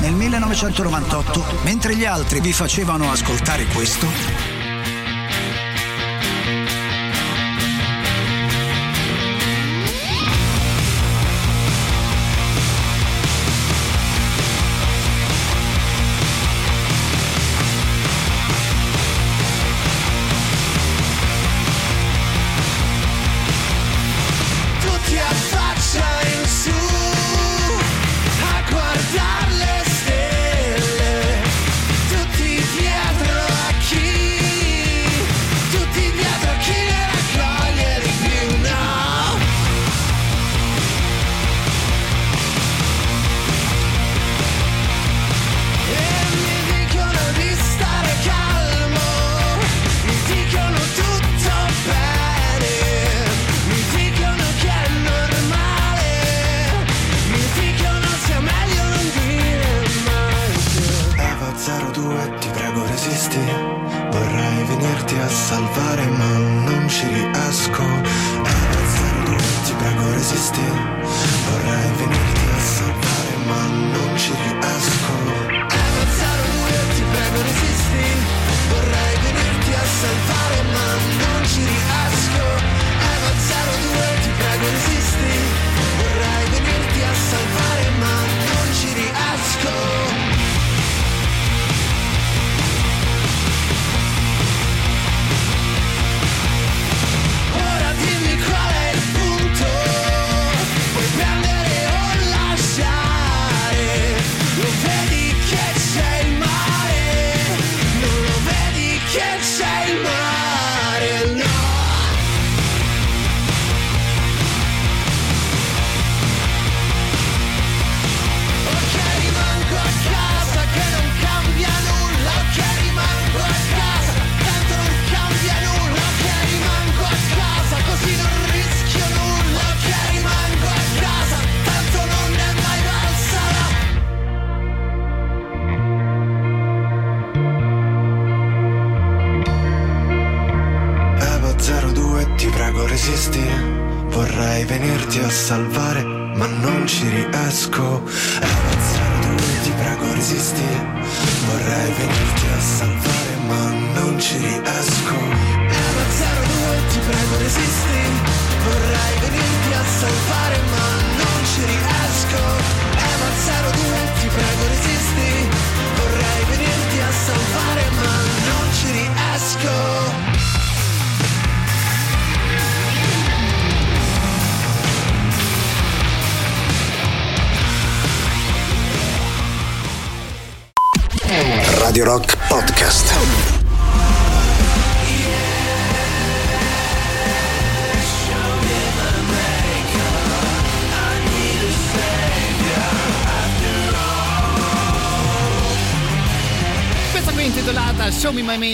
[0.00, 4.55] Nel 1998, mentre gli altri vi facevano ascoltare questo,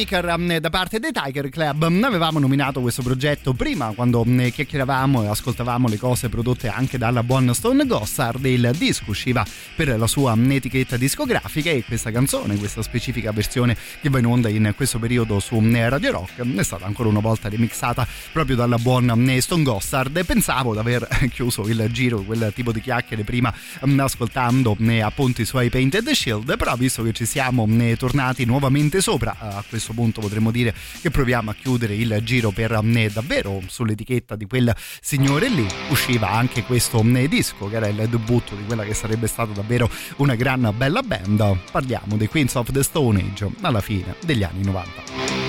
[0.02, 1.82] Maker um, da parte dei Tiger Club.
[1.82, 6.98] Um, Avevamo nominato questo progetto prima quando um, chiacchieravamo e ascoltavamo le cose prodotte anche
[6.98, 8.44] dalla buona Stone Gossard.
[8.44, 14.08] Il disco usciva per la sua etichetta discografica e questa canzone, questa specifica versione che
[14.08, 17.48] va in onda in questo periodo su um, Radio Rock, è stata ancora una volta
[17.48, 20.24] remixata proprio dalla buona um, Stone Gossard.
[20.24, 25.40] Pensavo di aver chiuso il giro, quel tipo di chiacchiere prima um, ascoltando um, appunto
[25.40, 29.92] i suoi Painted Shield, però visto che ci siamo um, tornati nuovamente sopra a questo
[29.92, 34.74] punto potremmo dire che proviamo a chiudere il giro per eh, davvero sull'etichetta di quel
[35.00, 39.26] signore lì usciva anche questo eh, disco che era il debutto di quella che sarebbe
[39.26, 41.58] stata davvero una gran bella band.
[41.70, 45.41] Parliamo dei Queens of the Stone Age alla fine degli anni 90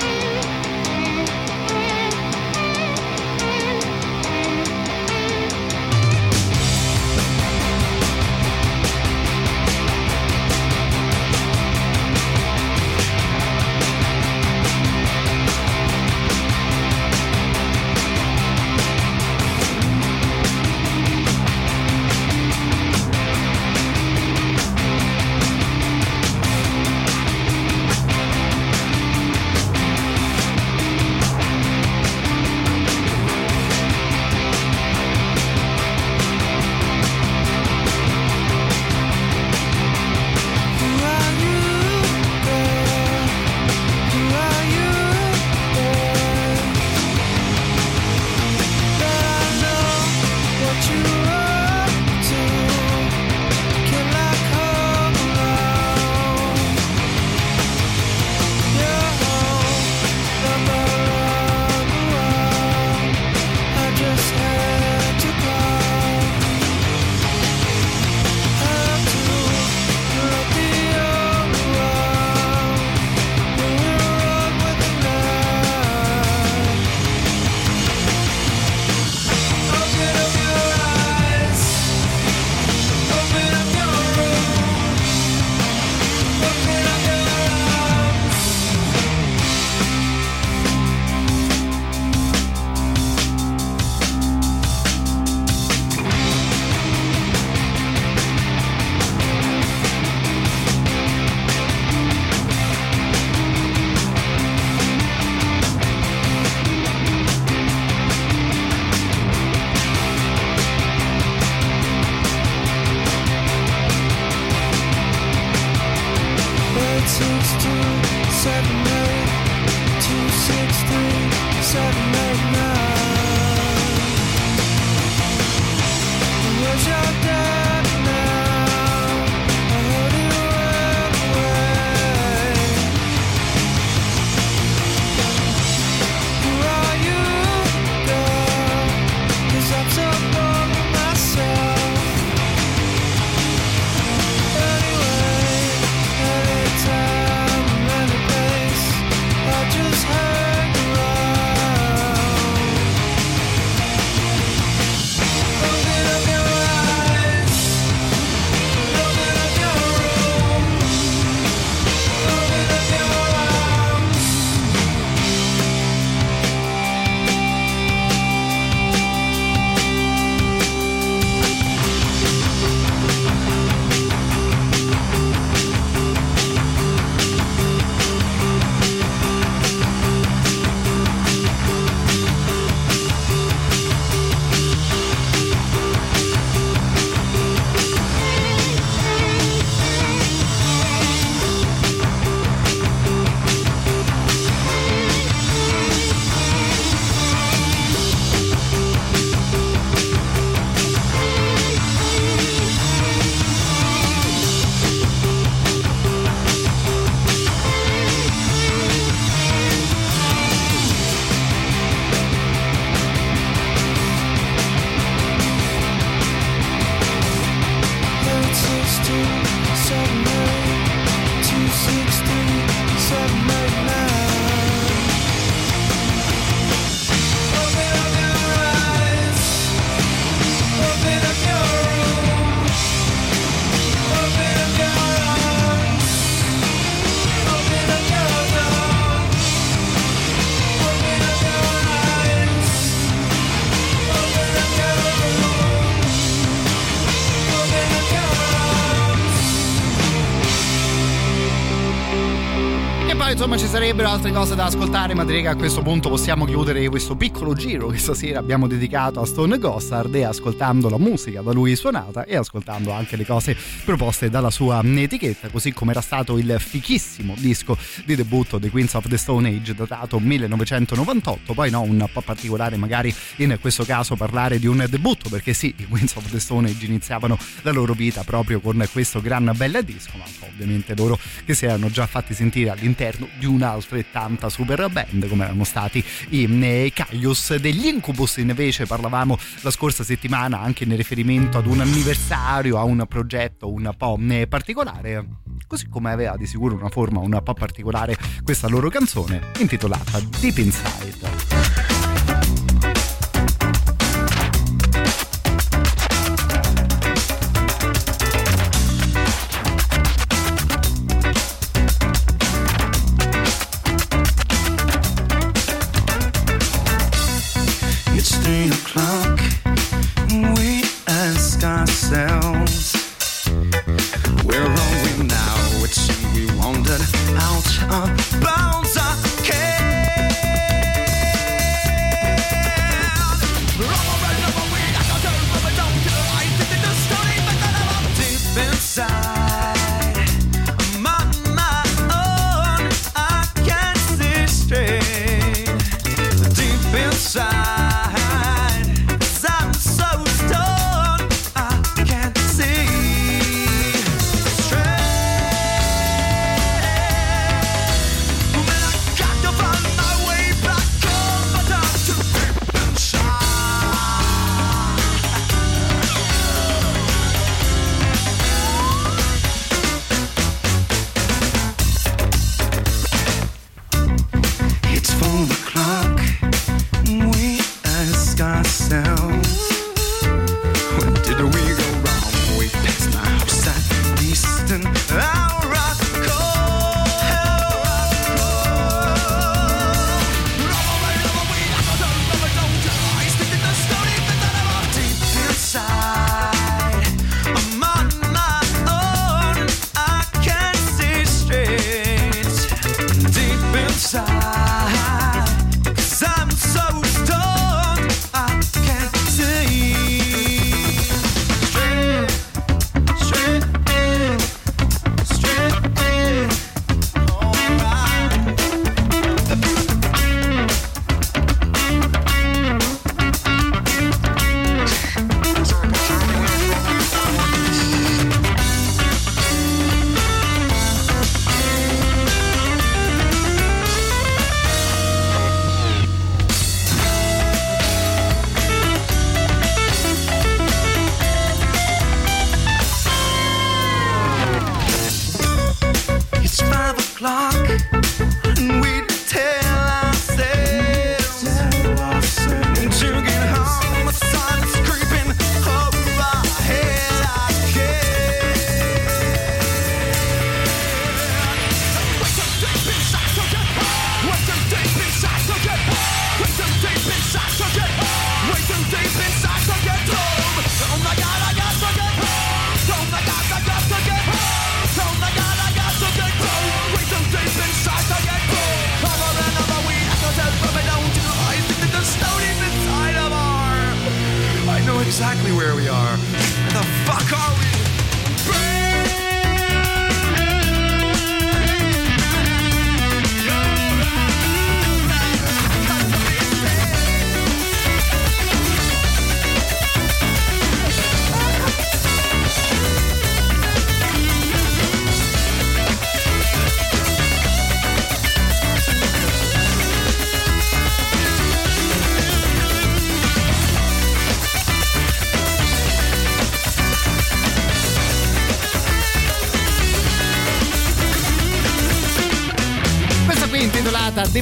[253.93, 257.53] sarebbero altre cose da ascoltare, ma direi che a questo punto possiamo chiudere questo piccolo
[257.53, 262.25] giro che stasera abbiamo dedicato a Stone Gossard e ascoltando la musica da lui suonata
[262.25, 263.55] e ascoltando anche le cose
[263.85, 268.95] proposte dalla sua etichetta, così come era stato il fichissimo disco di debutto dei Queens
[268.95, 274.15] of the Stone Age datato 1998, poi no, un po' particolare magari in questo caso
[274.15, 277.93] parlare di un debutto, perché sì, i Queens of the Stone Age iniziavano la loro
[277.93, 282.33] vita proprio con questo gran bel disco, ma ovviamente loro che si erano già fatti
[282.33, 287.55] sentire all'interno di un'altrettanta super band come erano stati i eh, Caius.
[287.55, 293.05] Degli Incubus invece parlavamo la scorsa settimana anche in riferimento ad un anniversario, a un
[293.07, 295.25] progetto un po' eh, particolare,
[295.67, 300.57] così come aveva di sicuro una forma un po' particolare questa loro canzone intitolata Deep
[300.57, 301.82] Inside.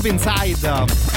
[0.02, 1.12] Deep Inside.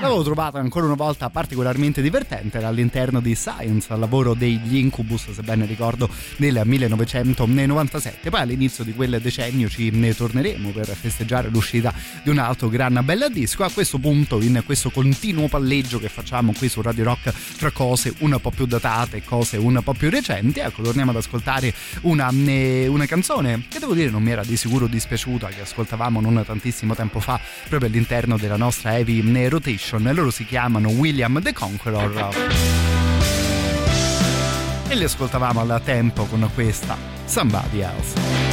[0.00, 5.30] L'avevo trovata ancora una volta particolarmente divertente era all'interno di Science, al lavoro degli Incubus,
[5.30, 8.28] se ben ricordo, del 1997.
[8.28, 13.00] Poi all'inizio di quel decennio ci ne torneremo per festeggiare l'uscita di un altro gran
[13.02, 13.64] bel disco.
[13.64, 18.12] A questo punto, in questo continuo palleggio che facciamo qui su Radio Rock tra cose
[18.18, 21.72] un po' più datate e cose un po' più recenti, ecco, torniamo ad ascoltare
[22.02, 26.20] una, eh, una canzone che devo dire non mi era di sicuro dispiaciuta, che ascoltavamo
[26.20, 30.02] non tantissimo tempo fa proprio all'interno della nostra Heavy Rotation.
[30.12, 32.28] Loro si chiamano William the Conqueror.
[34.88, 38.43] E li ascoltavamo al tempo con questa Somebody Else.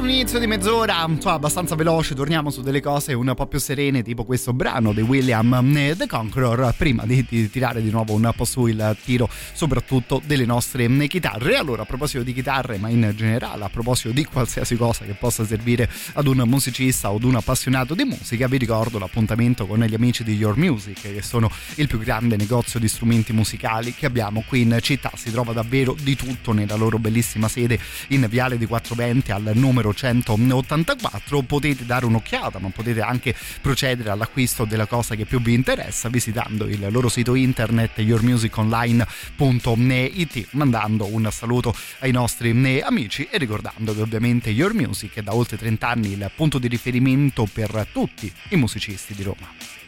[0.00, 3.58] Dopo un inizio di mezz'ora, insomma, abbastanza veloce, torniamo su delle cose un po' più
[3.58, 8.14] serene, tipo questo brano di William eh, The Conqueror, prima di, di tirare di nuovo
[8.14, 11.56] un po' su il tiro, soprattutto delle nostre eh, chitarre.
[11.56, 15.44] Allora, a proposito di chitarre, ma in generale, a proposito di qualsiasi cosa che possa
[15.44, 19.94] servire ad un musicista o ad un appassionato di musica, vi ricordo l'appuntamento con gli
[19.94, 24.42] amici di Your Music, che sono il più grande negozio di strumenti musicali che abbiamo
[24.48, 25.10] qui in città.
[25.14, 27.78] Si trova davvero di tutto nella loro bellissima sede
[28.08, 31.42] in Viale di 420 al numero 184.
[31.42, 36.66] Potete dare un'occhiata, ma potete anche procedere all'acquisto della cosa che più vi interessa visitando
[36.66, 44.00] il loro sito internet yourmusiconline.it, mandando un saluto ai nostri eh, amici e ricordando che
[44.00, 48.56] ovviamente Your Music è da oltre 30 anni il punto di riferimento per tutti i
[48.56, 49.79] musicisti di Roma.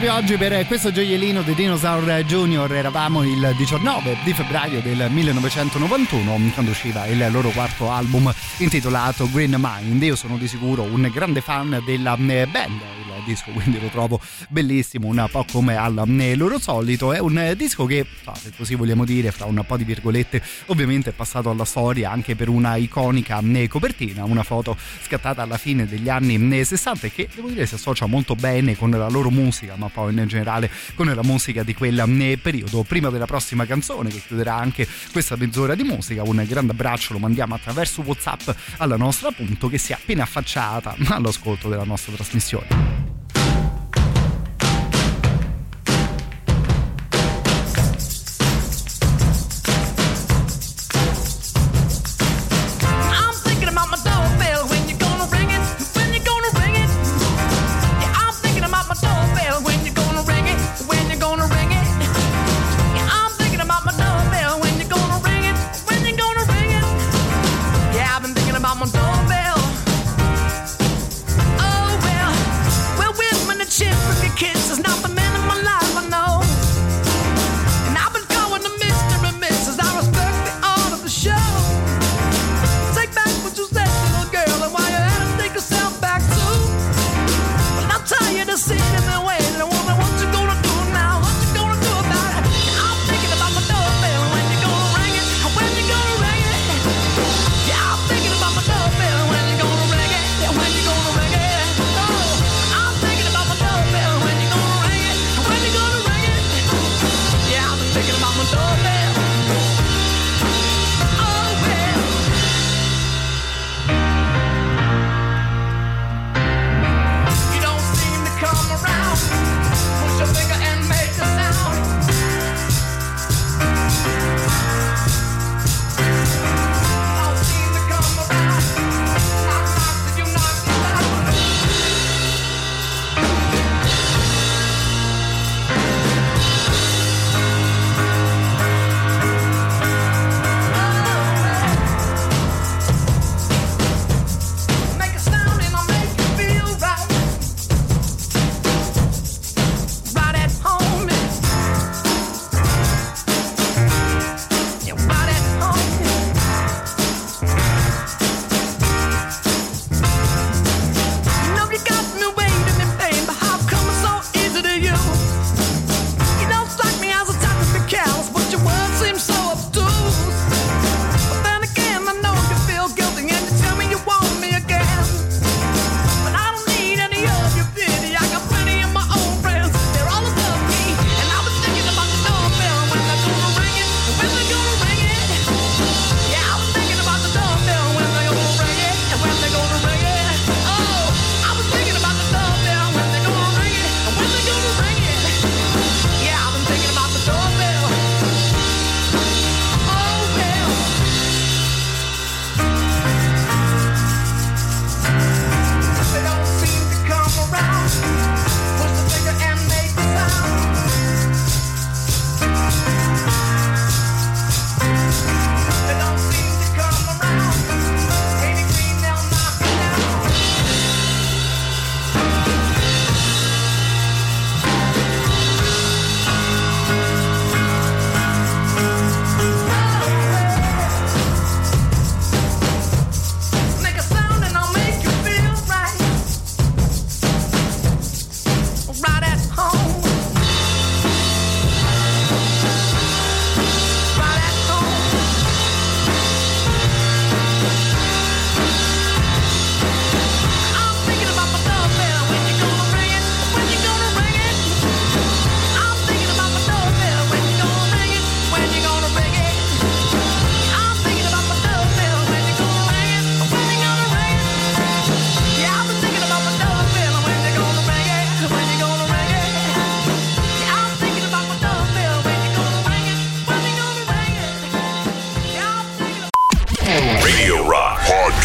[0.00, 2.72] Proprio oggi per questo gioiellino di Dinosaur Junior.
[2.72, 9.56] Eravamo il 19 di febbraio del 1991 quando usciva il loro quarto album intitolato Green
[9.58, 10.02] Mind.
[10.02, 12.99] Io sono di sicuro un grande fan della eh, band.
[13.20, 17.12] Il disco quindi lo trovo bellissimo, un po' come al eh, loro solito.
[17.12, 20.42] È un eh, disco che, ah, se così vogliamo dire, fra un po' di virgolette,
[20.66, 25.58] ovviamente è passato alla storia anche per una iconica eh, copertina, una foto scattata alla
[25.58, 29.08] fine degli anni eh, 60 e che devo dire si associa molto bene con la
[29.08, 32.82] loro musica, ma poi in generale con la musica di quel eh, periodo.
[32.82, 37.18] Prima della prossima canzone che chiuderà anche questa mezz'ora di musica, un grande abbraccio lo
[37.18, 43.19] mandiamo attraverso WhatsApp alla nostra appunto che si è appena affacciata all'ascolto della nostra trasmissione.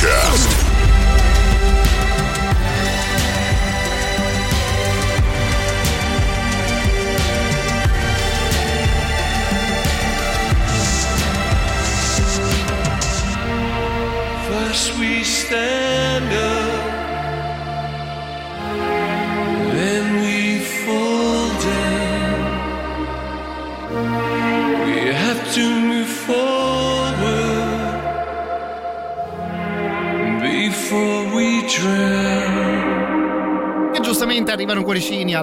[0.05, 0.44] Podcast.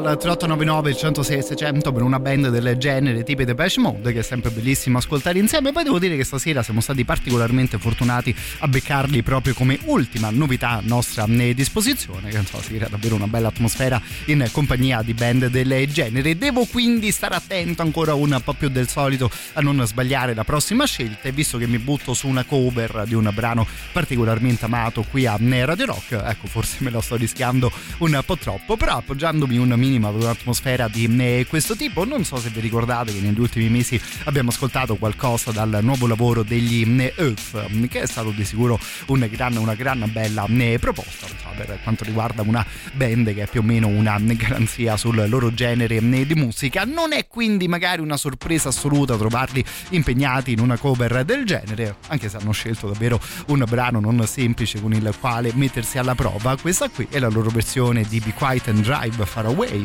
[0.09, 4.51] Al 3899 106 600 per una band del genere tipo Depeche Mode che è sempre
[4.51, 5.73] bellissimo ascoltare insieme.
[5.73, 10.71] Poi devo dire che stasera siamo stati particolarmente fortunati a beccarli proprio come ultima novità
[10.71, 15.15] a nostra eh, disposizione che insomma si crea davvero una bella atmosfera in compagnia di
[15.15, 16.37] band del genere.
[16.37, 20.87] Devo quindi stare attento ancora un po' più del solito a non sbagliare la prossima
[20.87, 25.27] scelta e visto che mi butto su una cover di un brano particolarmente amato qui
[25.27, 29.73] a Radio Rock ecco forse me la sto rischiando un po' troppo, però appoggiandomi un
[29.93, 33.69] minimo ad un'atmosfera di eh, questo tipo, non so se vi ricordate che negli ultimi
[33.69, 38.79] mesi abbiamo ascoltato qualcosa dal nuovo lavoro degli eh, Earth, che è stato di sicuro
[39.09, 43.61] un gran, una gran bella eh, proposta per quanto riguarda una band che è più
[43.61, 46.85] o meno una garanzia sul loro genere di musica.
[46.85, 52.29] Non è quindi magari una sorpresa assoluta trovarli impegnati in una cover del genere, anche
[52.29, 56.57] se hanno scelto davvero un brano non semplice con il quale mettersi alla prova.
[56.57, 59.82] Questa qui è la loro versione di Be Quiet and Drive Far Away,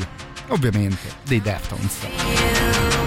[0.50, 3.07] ovviamente dei Deftones.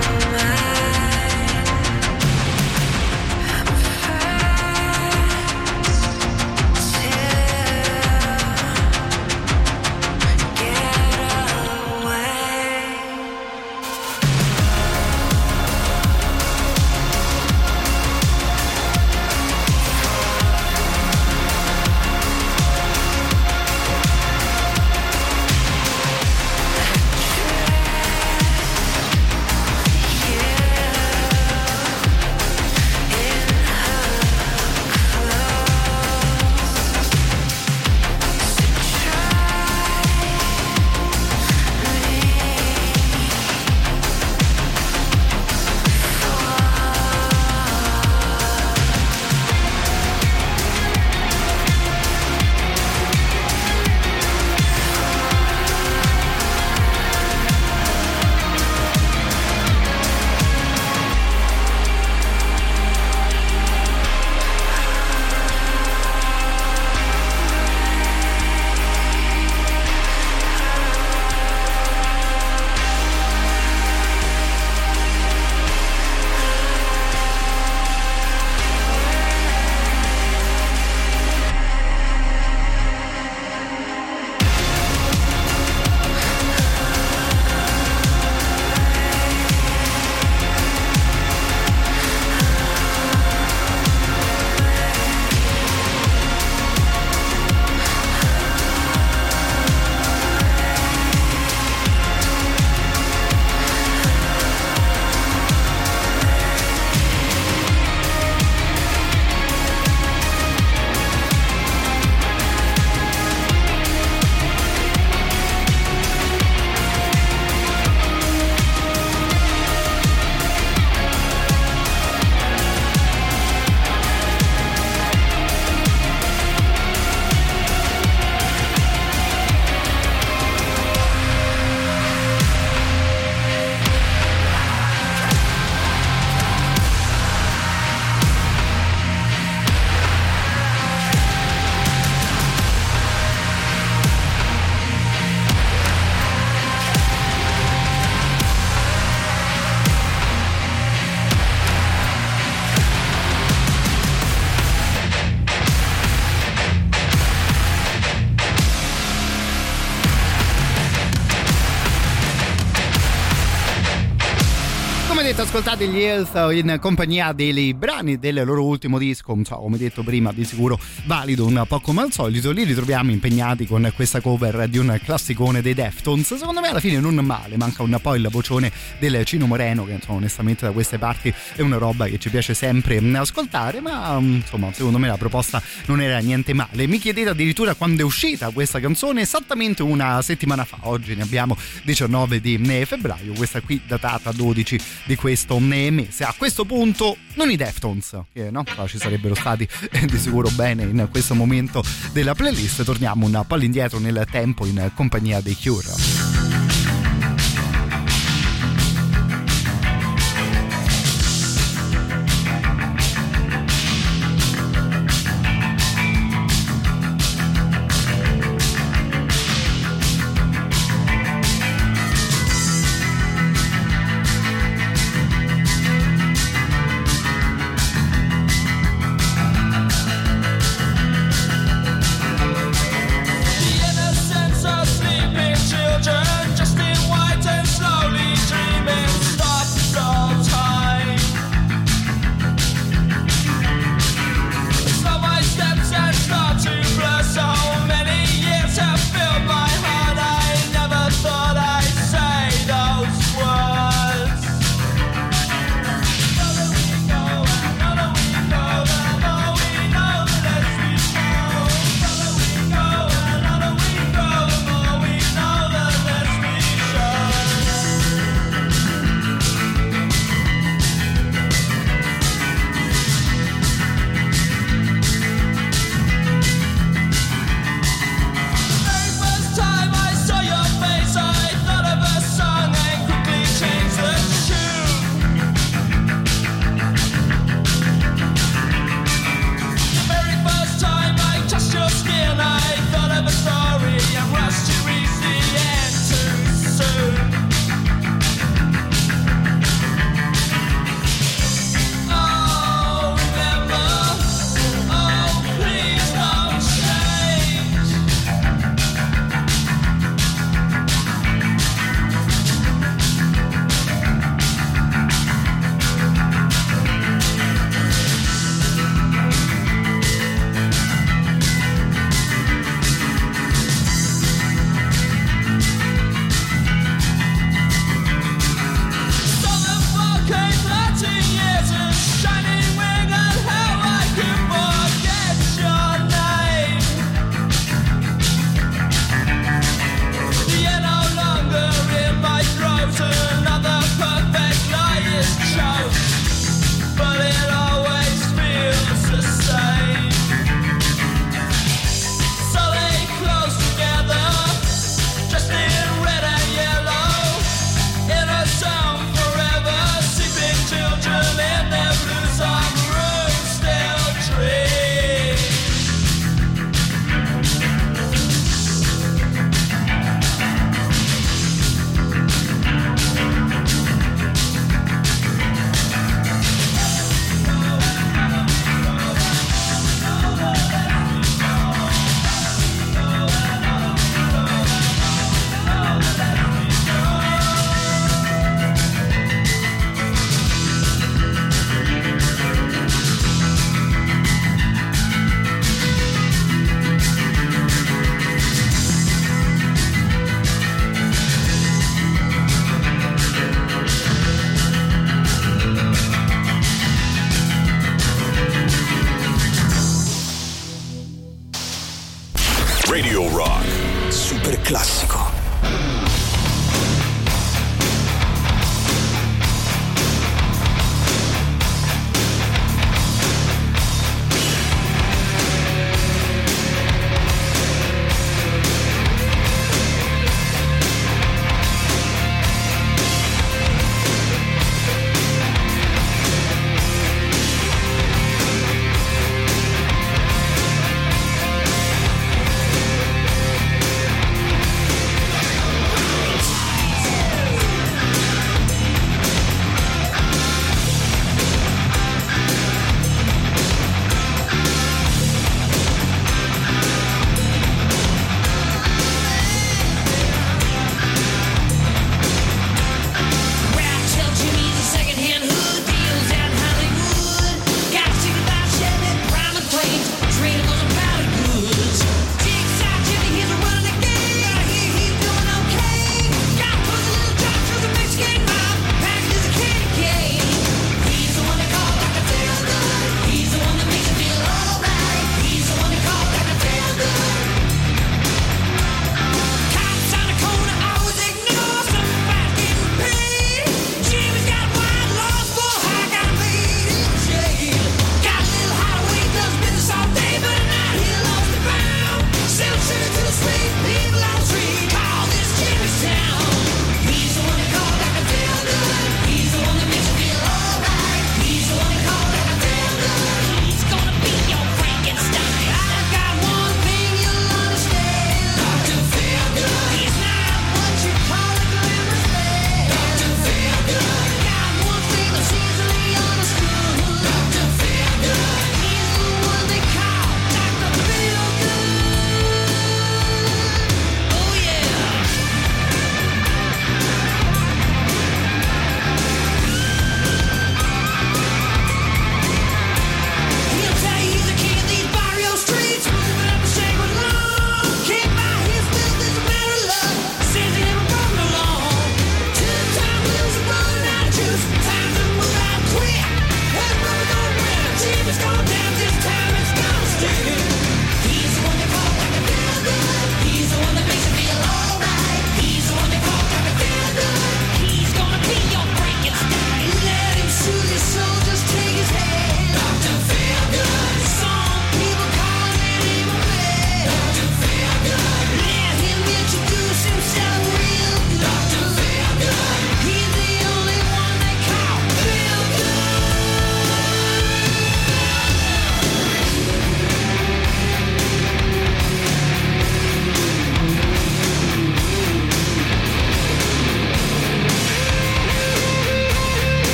[165.21, 169.77] Come detto, ascoltate gli Health in compagnia dei brani del loro ultimo disco, insomma, come
[169.77, 172.51] detto prima, di sicuro valido un po' come al solito.
[172.53, 176.37] Li ritroviamo impegnati con questa cover di un classicone dei Deftones.
[176.37, 179.93] Secondo me alla fine non male, manca un po' il vocione del Cino Moreno, che
[179.93, 184.73] insomma, onestamente da queste parti è una roba che ci piace sempre ascoltare, ma insomma,
[184.73, 186.87] secondo me la proposta non era niente male.
[186.87, 190.79] Mi chiedete addirittura quando è uscita questa canzone, esattamente una settimana fa.
[190.85, 192.57] Oggi ne abbiamo 19 di
[192.87, 194.81] febbraio, questa qui datata 12
[195.11, 196.09] di questo meme.
[196.13, 200.49] Se a questo punto non i Deftones, che no, ci sarebbero stati eh, di sicuro
[200.51, 201.83] bene in questo momento
[202.13, 206.50] della playlist, torniamo un po' all'indietro nel tempo in compagnia dei Cure.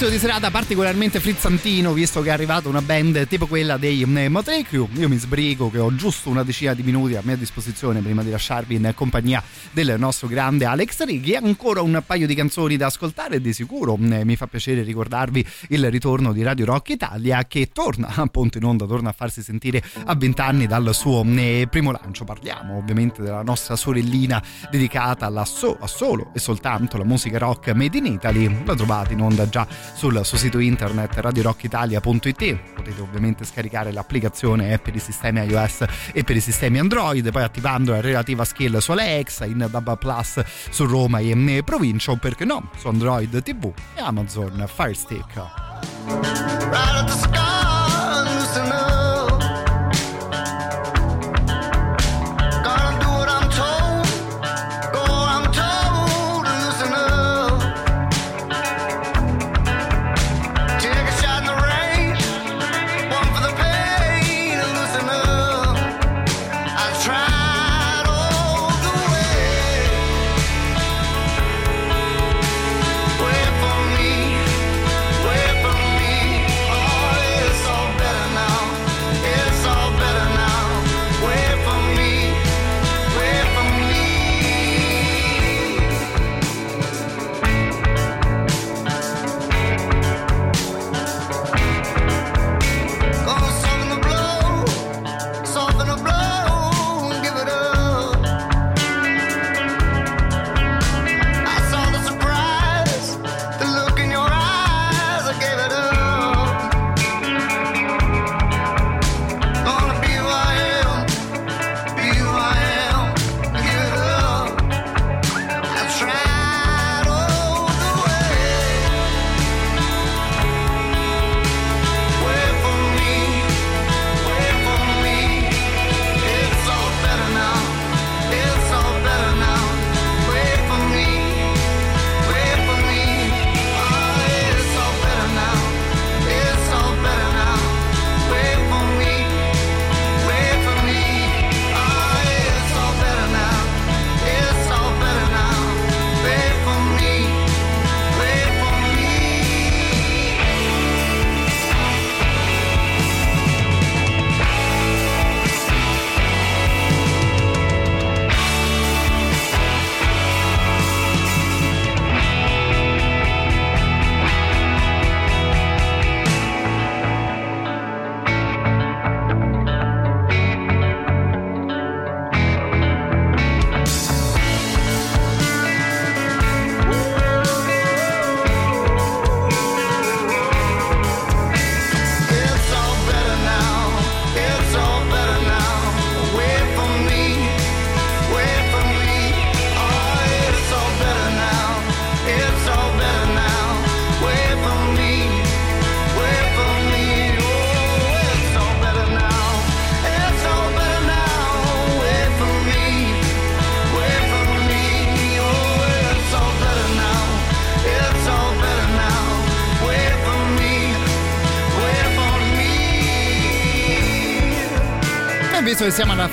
[0.00, 4.88] Serata particolarmente frizzantino visto che è arrivata una band tipo quella dei eh, Motley Crue.
[4.94, 8.30] Io mi sbrigo che ho giusto una decina di minuti a mia disposizione prima di
[8.30, 11.36] lasciarvi in compagnia del nostro grande Alex Righi.
[11.36, 15.90] Ancora un paio di canzoni da ascoltare di sicuro eh, mi fa piacere ricordarvi il
[15.90, 20.14] ritorno di Radio Rock Italia che torna appunto in onda torna a farsi sentire a
[20.14, 22.24] vent'anni dal suo eh, primo lancio.
[22.24, 27.72] Parliamo ovviamente della nostra sorellina dedicata alla so- a solo e soltanto la musica rock
[27.74, 28.64] made in Italy.
[28.64, 34.94] La trovate in onda già sul suo sito internet radiorockitalia.it potete ovviamente scaricare l'applicazione per
[34.94, 39.44] i sistemi iOS e per i sistemi Android poi attivando la relativa skill su Alexa
[39.44, 44.64] in DAB Plus su Roma e provincia o perché no su Android TV e Amazon
[44.66, 45.40] Fire Stick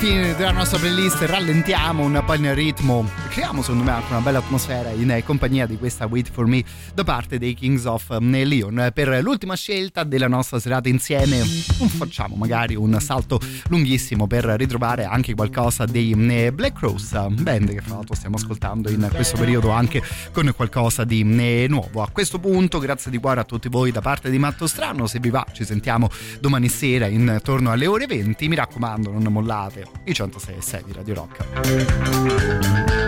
[0.08, 3.06] fine della nostra playlist, rallentiamo un po' il ritmo.
[3.28, 6.64] Creiamo secondo me anche una bella atmosfera in eh, compagnia di questa Wait for Me
[6.94, 8.90] da parte dei Kings of eh, Leon.
[8.94, 11.36] Per l'ultima scelta della nostra serata insieme,
[11.78, 17.70] non facciamo magari un salto lunghissimo per ritrovare anche qualcosa dei eh, Black Rose, band
[17.70, 20.02] che fra l'altro stiamo ascoltando in questo periodo anche
[20.32, 22.00] con qualcosa di eh, nuovo.
[22.00, 25.06] A questo punto, grazie di cuore a tutti voi da parte di Matto Strano.
[25.06, 26.08] Se vi va, ci sentiamo
[26.40, 28.48] domani sera intorno alle ore 20.
[28.48, 33.07] Mi raccomando, non mollate i 106 e 6 di Radio Rock.